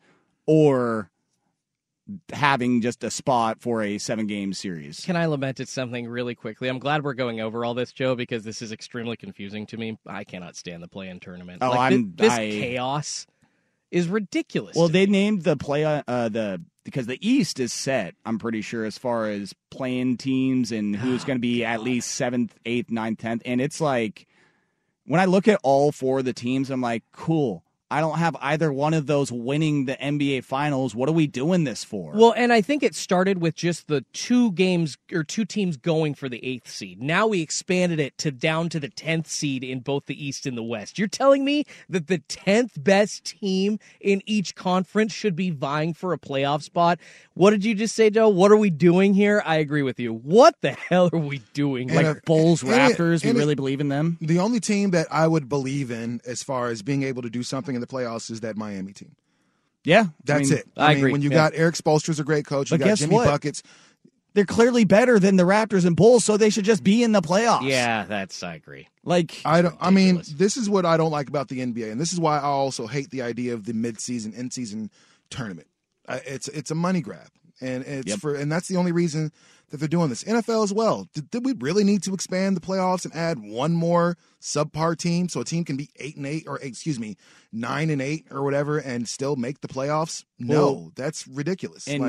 [0.47, 1.11] or
[2.33, 5.01] having just a spot for a seven game series.
[5.05, 6.69] Can I lament at something really quickly?
[6.69, 9.99] I'm glad we're going over all this, Joe, because this is extremely confusing to me.
[10.07, 11.59] I cannot stand the play-in tournament.
[11.63, 13.27] Oh, Like, I'm- this I- chaos
[13.91, 14.77] is ridiculous.
[14.77, 18.15] Well, they named the play uh, the because the East is set.
[18.25, 22.11] I'm pretty sure as far as playing teams and who's going to be at least
[22.11, 24.27] seventh, eighth, ninth, tenth, and it's like
[25.07, 27.63] when I look at all four of the teams, I'm like, cool.
[27.93, 30.95] I don't have either one of those winning the NBA Finals.
[30.95, 32.13] What are we doing this for?
[32.15, 36.15] Well, and I think it started with just the two games or two teams going
[36.15, 37.03] for the eighth seed.
[37.03, 40.57] Now we expanded it to down to the tenth seed in both the East and
[40.57, 40.99] the West.
[40.99, 46.15] You're telling me that the tenth best team in each conference should be vying for
[46.15, 46.99] a playoff spot?
[47.35, 48.31] What did you just say, Joe?
[48.31, 49.43] What are we doing here?
[49.45, 50.15] I agree with you.
[50.15, 51.91] What the hell are we doing?
[51.91, 54.17] And like if- Bulls, and it- Raptors, we and it- really believe in them.
[54.23, 57.43] The only team that I would believe in as far as being able to do
[57.43, 59.15] something in the playoffs is that Miami team.
[59.85, 60.69] Yeah, That's mean, it.
[60.77, 63.27] I, mean, when you got Erik Spoelstra's a great coach, you But got Jimmy what?
[63.27, 63.63] Buckets.
[64.35, 67.21] They're clearly better than the Raptors and Bulls, so they should just be in the
[67.21, 67.69] playoffs.
[67.69, 68.89] Yeah, that's I agree.
[69.05, 69.75] Like I don't.
[69.81, 72.39] I mean, this is what I don't like about the NBA, and this is why
[72.39, 74.91] I also hate the idea of the mid-season, in-season
[75.29, 75.67] tournament.
[76.09, 77.29] Uh, it's it's a money grab,
[77.61, 78.19] and it's Yep.
[78.21, 79.33] for, and that's the only reason
[79.73, 80.23] that they're doing this.
[80.25, 81.09] NFL as well.
[81.15, 85.31] Did, did we really need to expand the playoffs and add one more subpar team
[85.31, 87.17] so a team can be eight and eight, or excuse me,
[87.53, 90.25] nine and eight, or whatever, and still make the playoffs?
[90.39, 91.89] No, Well, that's ridiculous.
[91.89, 92.03] And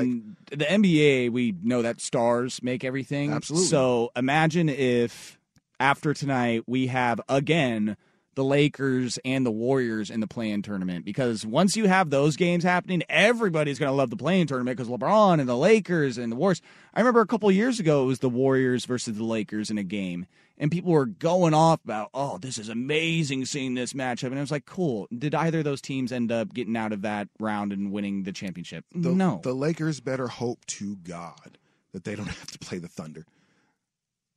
[0.50, 3.32] like, the NBA, we know that stars make everything.
[3.32, 3.68] Absolutely.
[3.68, 5.38] So imagine if
[5.80, 7.96] after tonight we have again
[8.34, 12.64] the Lakers and the Warriors in the play-in tournament because once you have those games
[12.64, 16.36] happening, everybody's going to love the play-in tournament because LeBron and the Lakers and the
[16.36, 16.62] Warriors.
[16.92, 19.82] I remember a couple years ago it was the Warriors versus the Lakers in a
[19.82, 20.26] game.
[20.56, 24.28] And people were going off about, oh, this is amazing seeing this matchup.
[24.28, 25.08] And I was like, cool.
[25.16, 28.32] Did either of those teams end up getting out of that round and winning the
[28.32, 28.84] championship?
[28.94, 29.40] the, no.
[29.42, 31.58] the Lakers better hope to God
[31.92, 33.26] that they don't have to play the Thunder.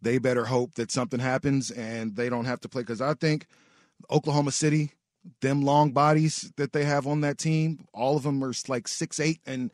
[0.02, 3.48] They better hope that something happens and they don't have to play because I think
[4.10, 4.92] Oklahoma City,
[5.42, 9.20] them long bodies that they have on that team, all of them are like six
[9.20, 9.72] eight, and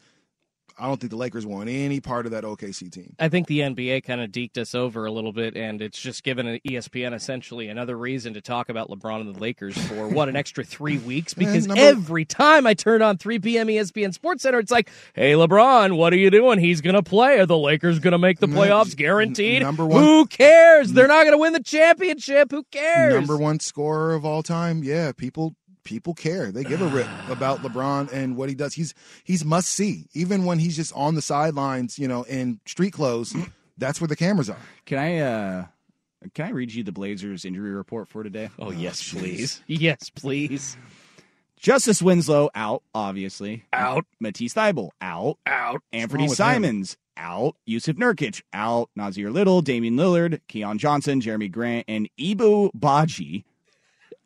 [0.78, 3.16] I don't think the Lakers want any part of that OKC team.
[3.20, 6.24] I think the NBA kind of deked us over a little bit, and it's just
[6.24, 10.36] given ESPN essentially another reason to talk about LeBron and the Lakers for what an
[10.36, 11.34] extra three weeks.
[11.34, 13.68] Because number- every time I turn on 3 p.m.
[13.68, 16.60] ESPN Sports Center, it's like, "Hey, LeBron, what are you doing?
[16.60, 17.40] He's gonna play.
[17.40, 18.96] Are the Lakers gonna make the playoffs?
[18.96, 19.62] Guaranteed.
[19.62, 20.94] number one- Who cares?
[20.94, 22.52] They're not gonna win the championship.
[22.52, 23.14] Who cares?
[23.14, 24.84] Number one scorer of all time.
[24.84, 26.52] Yeah, people people care.
[26.52, 28.74] They give a rip about LeBron and what he does.
[28.74, 30.08] He's he's must see.
[30.14, 33.36] Even when he's just on the sidelines, you know, in street clothes,
[33.78, 34.58] that's where the cameras are.
[34.86, 35.66] Can I uh
[36.34, 38.50] can I read you the Blazers injury report for today?
[38.58, 39.62] Oh, yes, please.
[39.68, 40.78] Yes, please.
[41.58, 43.64] Justice Winslow out, obviously.
[43.72, 44.06] Out.
[44.20, 45.38] Matisse Thybulle out.
[45.46, 45.82] Out.
[45.92, 46.46] Anthony wrong with him?
[46.54, 47.56] Simons out.
[47.68, 48.90] Jusuf Nurkic out.
[48.98, 53.44] Nassir Little, Damian Lillard, Keon Johnson, Jerami Grant, and Ibou Badji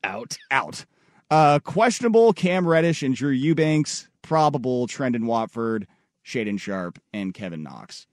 [0.03, 0.38] Out.
[0.51, 0.86] out.
[1.30, 4.08] Uh, questionable Cam Reddish and Drew Eubanks.
[4.22, 5.88] Probable Trendon Watford,
[6.26, 8.08] Shaedon Sharpe, and Kevin Knox.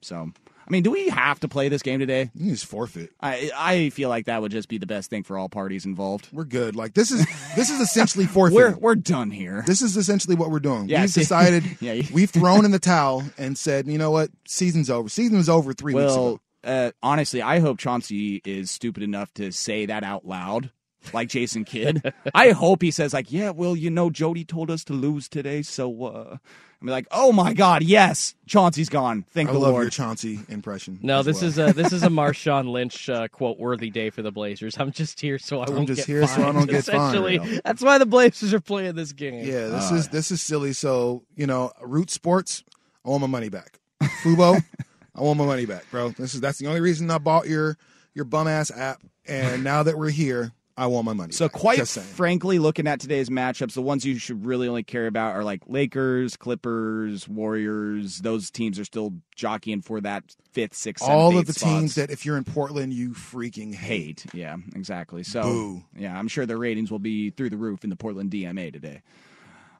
[0.00, 2.30] So, I mean, do we have to play this game today?
[2.34, 3.10] You just forfeit.
[3.20, 6.28] I I feel like that would just be the best thing for all parties involved.
[6.32, 6.74] We're good.
[6.76, 8.54] Like this is this is essentially forfeit.
[8.54, 9.62] We're we're done here.
[9.66, 10.88] This is essentially what we're doing.
[10.88, 14.10] Yeah, we've see- decided Yeah, you- we've thrown in the towel and said, you know
[14.10, 15.08] what, season's over.
[15.10, 16.40] Season was over three weeks ago.
[16.64, 20.70] Well, uh, honestly, I hope Chauncey is stupid enough to say that out loud,
[21.12, 22.12] like Jason Kidd.
[22.34, 25.62] I hope he says like, "Yeah, well, you know, Jody told us to lose today,
[25.62, 26.36] so." uh
[26.80, 29.24] I'm like, "Oh my God, yes, Chauncey's gone.
[29.30, 31.00] Thank I the love Lord." your Chauncey impression.
[31.02, 31.48] No, this well.
[31.48, 34.78] is a this is a Marshawn Lynch uh, quote worthy day for the Blazers.
[34.78, 36.38] I'm just here so I won't get a big one.
[36.38, 37.38] I'm won't just get here so I don't get fined.
[37.38, 37.60] essentially.
[37.64, 39.44] That's why the Blazers are playing this game.
[39.44, 40.72] Yeah, this is this is silly.
[40.72, 42.62] So you know, Root Sports,
[43.04, 43.80] I want my money back.
[44.22, 44.62] Fubo,
[45.16, 46.10] I want my money back, bro.
[46.10, 47.76] This is that's the only reason I bought your
[48.14, 49.02] your bum ass app.
[49.26, 51.32] And now that we're here, I want my money.
[51.32, 51.60] So back.
[51.60, 55.42] quite frankly, looking at today's matchups, the ones you should really only care about are
[55.42, 58.18] like Lakers, Clippers, Warriors.
[58.20, 61.72] Those teams are still jockeying for that fifth, sixth, seventh, all of the spots.
[61.72, 64.20] teams that if you're in Portland, you freaking hate.
[64.20, 64.26] hate.
[64.32, 65.24] Yeah, exactly.
[65.24, 65.84] So, Boo.
[65.96, 69.02] yeah, I'm sure their ratings will be through the roof in the Portland DMA today.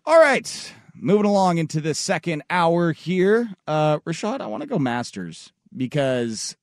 [0.04, 3.50] All right, moving along into the second hour here.
[3.68, 6.56] Uh, Rashad, I want to go Masters because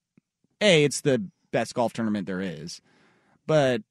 [0.60, 2.82] a it's the best golf tournament there is,
[3.48, 3.82] but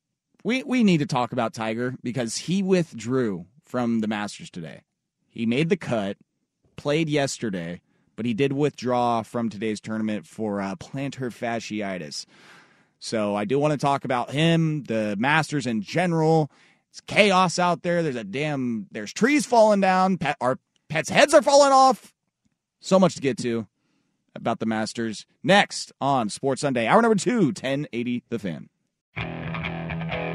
[0.45, 4.83] we we need to talk about Tiger because he withdrew from the Masters today.
[5.29, 6.17] He made the cut,
[6.77, 7.81] played yesterday,
[8.15, 12.27] but he did withdraw from today's tournament for uh, plantar fasciitis.
[13.01, 16.51] So I do want to talk about him, the Masters in general.
[16.91, 18.03] It's chaos out there.
[18.03, 18.87] There's a damn.
[18.93, 20.19] There's trees falling down.
[20.19, 22.15] Pet, our pets' heads are falling off.
[22.81, 23.67] So much to get to
[24.37, 25.27] about the Masters.
[25.43, 28.69] Next on Sports Sunday, hour number two, 1080 The Fan.